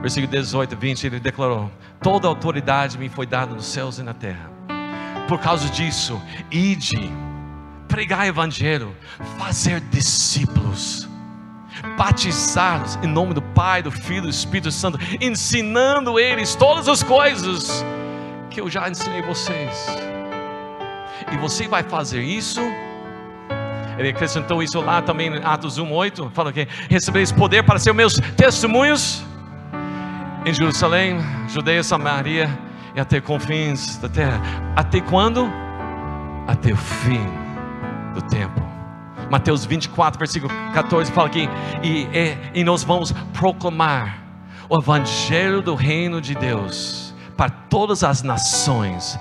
versículo 0.00 0.32
18 0.32 0.76
20, 0.76 1.06
ele 1.06 1.20
declarou: 1.20 1.70
Toda 2.02 2.26
autoridade 2.26 2.98
me 2.98 3.08
foi 3.08 3.26
dada 3.26 3.54
nos 3.54 3.66
céus 3.66 3.98
e 3.98 4.02
na 4.02 4.12
terra. 4.12 4.50
Por 5.28 5.38
causa 5.38 5.68
disso, 5.68 6.20
ide, 6.50 7.08
pregar 7.86 8.26
evangelho, 8.26 8.96
fazer 9.38 9.78
discípulos, 9.82 11.08
batizá-los 11.96 12.96
em 13.04 13.06
nome 13.06 13.34
do 13.34 13.42
Pai, 13.42 13.84
do 13.84 13.92
Filho 13.92 14.18
e 14.18 14.22
do 14.22 14.30
Espírito 14.30 14.72
Santo, 14.72 14.98
ensinando 15.20 16.18
eles 16.18 16.56
todas 16.56 16.88
as 16.88 17.04
coisas 17.04 17.84
que 18.50 18.60
eu 18.60 18.68
já 18.68 18.90
ensinei 18.90 19.22
vocês 19.22 20.11
e 21.32 21.36
você 21.36 21.66
vai 21.66 21.82
fazer 21.82 22.22
isso. 22.22 22.60
Ele 23.98 24.08
acrescentou 24.08 24.62
isso 24.62 24.80
lá 24.80 25.02
também 25.02 25.28
em 25.28 25.44
Atos 25.44 25.78
1:8, 25.78 26.30
fala 26.32 26.52
que 26.52 26.66
recebereis 26.88 27.30
poder 27.30 27.62
para 27.62 27.78
ser 27.78 27.92
meus 27.92 28.18
testemunhos 28.36 29.24
em 30.44 30.52
Jerusalém, 30.52 31.18
Judeia, 31.48 31.82
Samaria 31.82 32.50
e 32.94 33.00
até 33.00 33.20
confins 33.20 33.98
da 33.98 34.08
terra. 34.08 34.40
Até 34.74 35.00
quando? 35.00 35.48
Até 36.46 36.72
o 36.72 36.76
fim 36.76 37.24
do 38.14 38.22
tempo. 38.22 38.60
Mateus 39.30 39.64
24, 39.64 40.18
versículo 40.18 40.52
14 40.74 41.12
fala 41.12 41.28
aqui: 41.28 41.48
e, 41.82 42.02
e, 42.12 42.60
e 42.60 42.64
nós 42.64 42.82
vamos 42.82 43.12
proclamar 43.32 44.18
o 44.68 44.78
evangelho 44.78 45.62
do 45.62 45.74
reino 45.74 46.20
de 46.20 46.34
Deus 46.34 47.14
para 47.36 47.50
todas 47.50 48.02
as 48.02 48.22
nações 48.22 49.18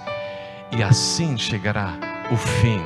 e 0.72 0.82
assim 0.82 1.38
chegará 1.38 1.94
o 2.32 2.38
fim. 2.38 2.82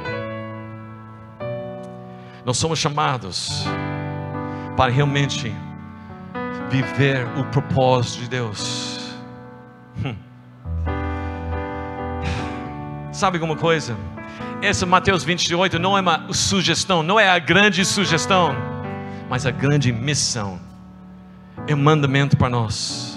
Nós 2.44 2.58
somos 2.58 2.80
chamados 2.80 3.66
para 4.76 4.92
realmente 4.92 5.54
viver 6.70 7.28
o 7.38 7.44
propósito 7.46 8.22
de 8.22 8.30
Deus. 8.30 9.00
Hum. 10.04 10.16
Sabe 13.12 13.38
alguma 13.38 13.56
coisa? 13.56 13.96
Esse 14.62 14.86
Mateus 14.86 15.24
28 15.24 15.80
não 15.80 15.98
é 15.98 16.02
uma 16.02 16.34
sugestão, 16.34 17.04
não 17.04 17.20
é 17.20 17.30
a 17.30 17.40
grande 17.40 17.86
sugestão, 17.86 18.56
mas 19.30 19.46
a 19.46 19.52
grande 19.52 19.92
missão. 19.92 20.60
É 21.68 21.74
um 21.74 21.78
mandamento 21.78 22.36
para 22.38 22.50
nós 22.50 23.15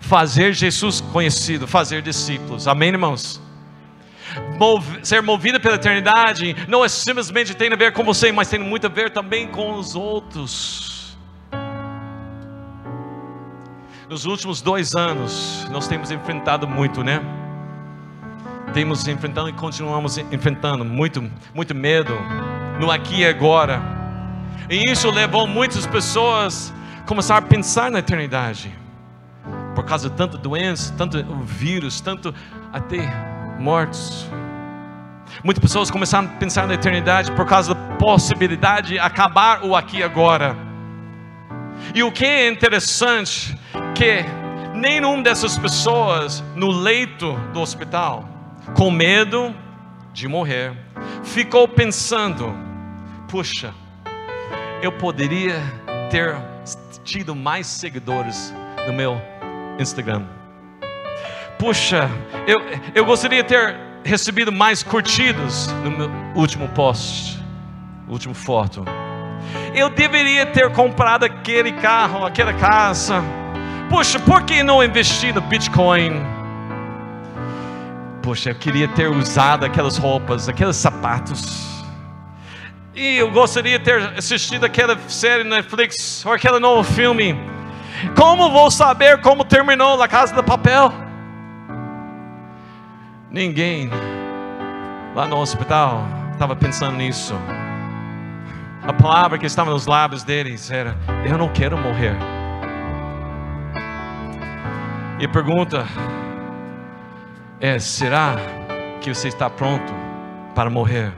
fazer 0.00 0.52
Jesus 0.52 1.00
conhecido, 1.00 1.66
fazer 1.66 2.02
discípulos. 2.02 2.68
Amém, 2.68 2.90
irmãos? 2.90 3.40
ser 5.02 5.22
movido 5.22 5.58
pela 5.58 5.76
eternidade 5.76 6.54
não 6.68 6.84
é 6.84 6.88
simplesmente 6.88 7.54
tem 7.54 7.72
a 7.72 7.76
ver 7.76 7.92
com 7.92 8.04
você, 8.04 8.30
mas 8.30 8.48
tem 8.48 8.58
muito 8.58 8.86
a 8.86 8.90
ver 8.90 9.10
também 9.10 9.48
com 9.48 9.74
os 9.74 9.94
outros. 9.94 11.16
Nos 14.08 14.24
últimos 14.24 14.60
dois 14.60 14.94
anos, 14.94 15.66
nós 15.70 15.86
temos 15.86 16.10
enfrentado 16.10 16.66
muito, 16.66 17.02
né? 17.02 17.20
Temos 18.72 19.06
enfrentado 19.06 19.48
e 19.48 19.52
continuamos 19.52 20.18
enfrentando 20.18 20.84
muito, 20.84 21.30
muito 21.54 21.74
medo 21.74 22.14
no 22.80 22.90
aqui 22.90 23.20
e 23.20 23.26
agora. 23.26 23.80
E 24.68 24.90
isso 24.90 25.10
levou 25.10 25.46
muitas 25.46 25.86
pessoas 25.86 26.72
a 27.00 27.02
começar 27.06 27.36
a 27.36 27.42
pensar 27.42 27.90
na 27.90 27.98
eternidade 27.98 28.74
por 29.78 29.84
causa 29.84 30.10
de 30.10 30.16
tanta 30.16 30.36
doença, 30.36 30.92
tanto 30.98 31.24
vírus, 31.44 32.00
tanto 32.00 32.34
até 32.72 32.98
mortos. 33.60 34.28
Muitas 35.44 35.62
pessoas 35.62 35.88
começaram 35.88 36.26
a 36.26 36.30
pensar 36.32 36.66
na 36.66 36.74
eternidade 36.74 37.30
por 37.30 37.46
causa 37.46 37.76
da 37.76 37.96
possibilidade 37.96 38.94
de 38.94 38.98
acabar 38.98 39.64
o 39.64 39.76
aqui 39.76 39.98
e 39.98 40.02
agora. 40.02 40.56
E 41.94 42.02
o 42.02 42.10
que 42.10 42.24
é 42.24 42.48
interessante 42.48 43.56
que 43.94 44.24
nenhuma 44.74 45.22
dessas 45.22 45.56
pessoas 45.56 46.42
no 46.56 46.72
leito 46.72 47.34
do 47.52 47.60
hospital, 47.60 48.28
com 48.74 48.90
medo 48.90 49.54
de 50.12 50.26
morrer, 50.26 50.72
ficou 51.22 51.68
pensando: 51.68 52.52
puxa, 53.28 53.72
eu 54.82 54.90
poderia 54.90 55.62
ter 56.10 56.34
tido 57.04 57.32
mais 57.32 57.68
seguidores 57.68 58.52
no 58.84 58.92
meu 58.92 59.37
Instagram. 59.78 60.24
Puxa, 61.58 62.10
eu, 62.46 62.58
eu 62.94 63.04
gostaria 63.04 63.42
de 63.42 63.48
ter 63.48 63.76
recebido 64.04 64.52
mais 64.52 64.82
curtidas 64.82 65.68
no 65.84 65.90
meu 65.90 66.10
último 66.34 66.68
post, 66.68 67.42
último 68.08 68.34
foto. 68.34 68.84
Eu 69.74 69.90
deveria 69.90 70.46
ter 70.46 70.70
comprado 70.72 71.24
aquele 71.24 71.72
carro, 71.72 72.24
aquela 72.24 72.52
casa. 72.52 73.22
Puxa, 73.88 74.18
por 74.18 74.42
que 74.42 74.62
não 74.62 74.82
investir 74.82 75.34
no 75.34 75.40
Bitcoin? 75.40 76.12
Puxa, 78.22 78.50
eu 78.50 78.54
queria 78.54 78.88
ter 78.88 79.08
usado 79.08 79.64
aquelas 79.64 79.96
roupas, 79.96 80.48
aqueles 80.48 80.76
sapatos. 80.76 81.66
E 82.94 83.16
eu 83.16 83.30
gostaria 83.30 83.78
de 83.78 83.84
ter 83.84 84.02
assistido 84.18 84.64
aquela 84.64 84.98
série 85.08 85.44
Netflix 85.44 86.24
ou 86.26 86.32
aquele 86.32 86.58
novo 86.58 86.82
filme. 86.82 87.38
Como 88.16 88.50
vou 88.50 88.70
saber 88.70 89.20
como 89.20 89.44
terminou 89.44 89.96
La 89.96 90.08
Casa 90.08 90.34
de 90.34 90.42
Papel? 90.42 90.92
Ninguém 93.30 93.90
lá 95.14 95.26
no 95.26 95.38
hospital 95.38 96.04
estava 96.32 96.54
pensando 96.54 96.96
nisso. 96.96 97.34
A 98.82 98.92
palavra 98.92 99.36
que 99.36 99.46
estava 99.46 99.70
nos 99.70 99.86
lábios 99.86 100.22
deles 100.22 100.70
era: 100.70 100.96
Eu 101.28 101.36
não 101.36 101.48
quero 101.48 101.76
morrer. 101.76 102.16
E 105.18 105.24
a 105.24 105.28
pergunta 105.28 105.84
é: 107.60 107.78
será 107.78 108.36
que 109.00 109.12
você 109.12 109.28
está 109.28 109.50
pronto 109.50 109.92
para 110.54 110.70
morrer? 110.70 111.12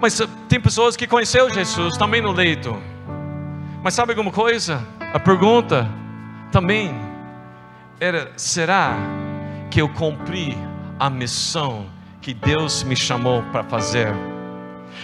Mas 0.00 0.20
tem 0.48 0.60
pessoas 0.60 0.96
que 0.96 1.06
conheceram 1.06 1.48
Jesus 1.48 1.96
também 1.96 2.20
no 2.20 2.32
leito. 2.32 2.76
Mas 3.86 3.94
sabe 3.94 4.10
alguma 4.10 4.32
coisa? 4.32 4.84
A 5.14 5.20
pergunta 5.20 5.88
também 6.50 6.92
era: 8.00 8.32
será 8.36 8.96
que 9.70 9.80
eu 9.80 9.88
cumpri 9.88 10.58
a 10.98 11.08
missão 11.08 11.86
que 12.20 12.34
Deus 12.34 12.82
me 12.82 12.96
chamou 12.96 13.44
para 13.52 13.62
fazer? 13.62 14.12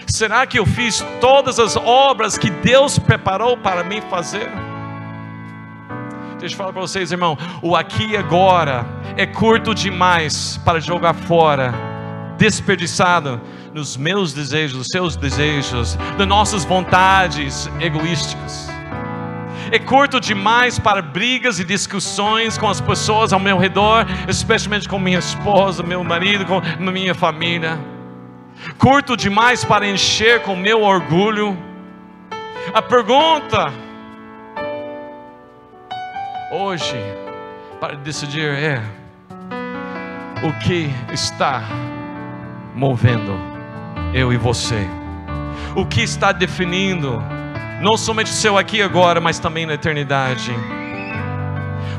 Será 0.05 0.45
que 0.45 0.59
eu 0.59 0.65
fiz 0.65 0.99
todas 1.21 1.59
as 1.59 1.77
obras 1.77 2.37
que 2.37 2.49
Deus 2.49 2.99
preparou 2.99 3.55
para 3.55 3.85
mim 3.85 4.01
fazer? 4.09 4.51
Deixa 6.37 6.53
eu 6.53 6.57
falar 6.57 6.73
para 6.73 6.81
vocês, 6.81 7.09
irmão. 7.09 7.37
O 7.61 7.77
aqui 7.77 8.07
e 8.07 8.17
agora 8.17 8.85
é 9.15 9.25
curto 9.25 9.73
demais 9.73 10.59
para 10.65 10.81
jogar 10.81 11.13
fora, 11.13 11.73
desperdiçado 12.37 13.39
nos 13.73 13.95
meus 13.95 14.33
desejos, 14.33 14.77
nos 14.77 14.87
seus 14.91 15.15
desejos, 15.15 15.97
nas 16.17 16.27
nossas 16.27 16.65
vontades 16.65 17.69
egoísticas. 17.79 18.72
É 19.71 19.79
curto 19.79 20.19
demais 20.19 20.77
para 20.77 21.01
brigas 21.01 21.59
e 21.59 21.63
discussões 21.63 22.57
com 22.57 22.67
as 22.67 22.81
pessoas 22.81 23.33
ao 23.33 23.39
meu 23.39 23.57
redor, 23.57 24.05
especialmente 24.27 24.87
com 24.87 24.99
minha 24.99 25.19
esposa, 25.19 25.81
meu 25.81 26.03
marido, 26.03 26.45
com 26.45 26.61
minha 26.79 27.15
família. 27.15 27.79
Curto 28.77 29.17
demais 29.17 29.63
para 29.65 29.87
encher 29.87 30.41
com 30.41 30.55
meu 30.55 30.81
orgulho. 30.83 31.57
A 32.73 32.81
pergunta 32.81 33.73
hoje 36.51 36.95
para 37.79 37.95
decidir 37.95 38.49
é: 38.49 38.81
o 40.43 40.53
que 40.59 40.89
está 41.11 41.63
movendo 42.75 43.37
eu 44.13 44.31
e 44.31 44.37
você? 44.37 44.87
O 45.75 45.85
que 45.85 46.01
está 46.01 46.31
definindo 46.31 47.21
não 47.81 47.97
somente 47.97 48.29
seu 48.29 48.57
aqui 48.57 48.77
e 48.77 48.81
agora, 48.81 49.19
mas 49.19 49.39
também 49.39 49.65
na 49.65 49.73
eternidade? 49.73 50.53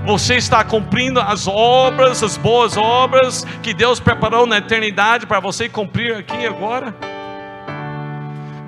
Você 0.06 0.36
está 0.36 0.62
cumprindo 0.62 1.18
as 1.18 1.48
obras, 1.48 2.22
as 2.22 2.36
boas 2.36 2.76
obras 2.76 3.44
que 3.62 3.72
Deus 3.72 3.98
preparou 3.98 4.46
na 4.46 4.58
eternidade 4.58 5.26
para 5.26 5.40
você 5.40 5.68
cumprir 5.68 6.14
aqui 6.14 6.36
e 6.36 6.46
agora? 6.46 6.94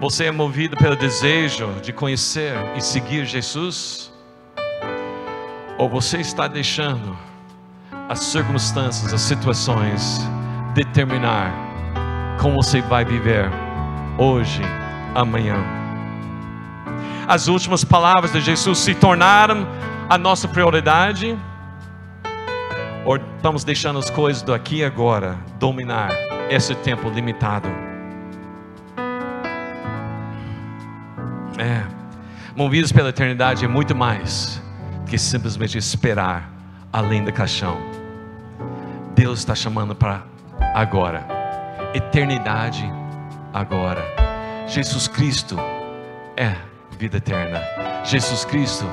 Você 0.01 0.25
é 0.25 0.31
movido 0.31 0.77
pelo 0.77 0.97
desejo 0.97 1.69
de 1.83 1.93
conhecer 1.93 2.55
e 2.75 2.81
seguir 2.81 3.27
Jesus? 3.27 4.13
Ou 5.79 5.89
você 5.89 6.19
está 6.19 6.49
deixando 6.49 7.17
as 8.09 8.21
circunstâncias, 8.21 9.13
as 9.13 9.21
situações 9.21 10.21
determinar 10.75 11.53
como 12.41 12.63
você 12.63 12.81
vai 12.81 13.05
viver 13.05 13.51
hoje, 14.19 14.63
amanhã? 15.15 15.76
As 17.29 17.49
últimas 17.49 17.83
palavras 17.83 18.33
de 18.33 18.41
Jesus 18.41 18.79
se 18.79 18.95
tornaram 18.95 19.66
a 20.09 20.16
nossa 20.16 20.47
prioridade? 20.47 21.37
Ou 23.05 23.16
estamos 23.16 23.64
deixando 23.64 23.99
as 23.99 24.09
coisas 24.09 24.43
do 24.43 24.55
aqui 24.55 24.77
e 24.77 24.85
agora 24.85 25.37
dominar 25.59 26.11
esse 26.49 26.72
tempo 26.77 27.09
limitado? 27.09 27.68
É, 31.59 31.83
movidos 32.55 32.93
pela 32.93 33.09
eternidade 33.09 33.64
é 33.64 33.68
muito 33.68 33.93
mais 33.93 34.62
que 35.07 35.18
simplesmente 35.18 35.77
esperar 35.77 36.49
além 36.93 37.24
da 37.24 37.33
caixão. 37.33 37.77
Deus 39.16 39.41
está 39.41 39.55
chamando 39.55 39.97
para 39.97 40.22
agora, 40.74 41.27
eternidade 41.93 42.89
agora. 43.53 44.05
Jesus 44.68 45.09
Cristo 45.09 45.57
é 46.37 46.55
vida 46.97 47.19
eterna. 47.19 47.61
Jesus 48.05 48.45
Cristo 48.45 48.87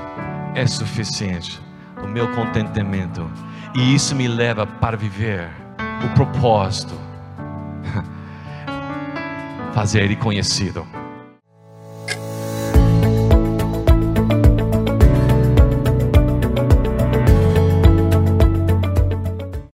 é 0.53 0.67
suficiente. 0.67 1.61
O 2.03 2.07
meu 2.07 2.27
contentamento. 2.33 3.29
E 3.75 3.95
isso 3.95 4.15
me 4.15 4.27
leva 4.27 4.67
para 4.67 4.97
viver 4.97 5.49
o 6.05 6.13
propósito. 6.13 6.93
Fazer 9.73 10.03
Ele 10.03 10.15
conhecido. 10.15 10.85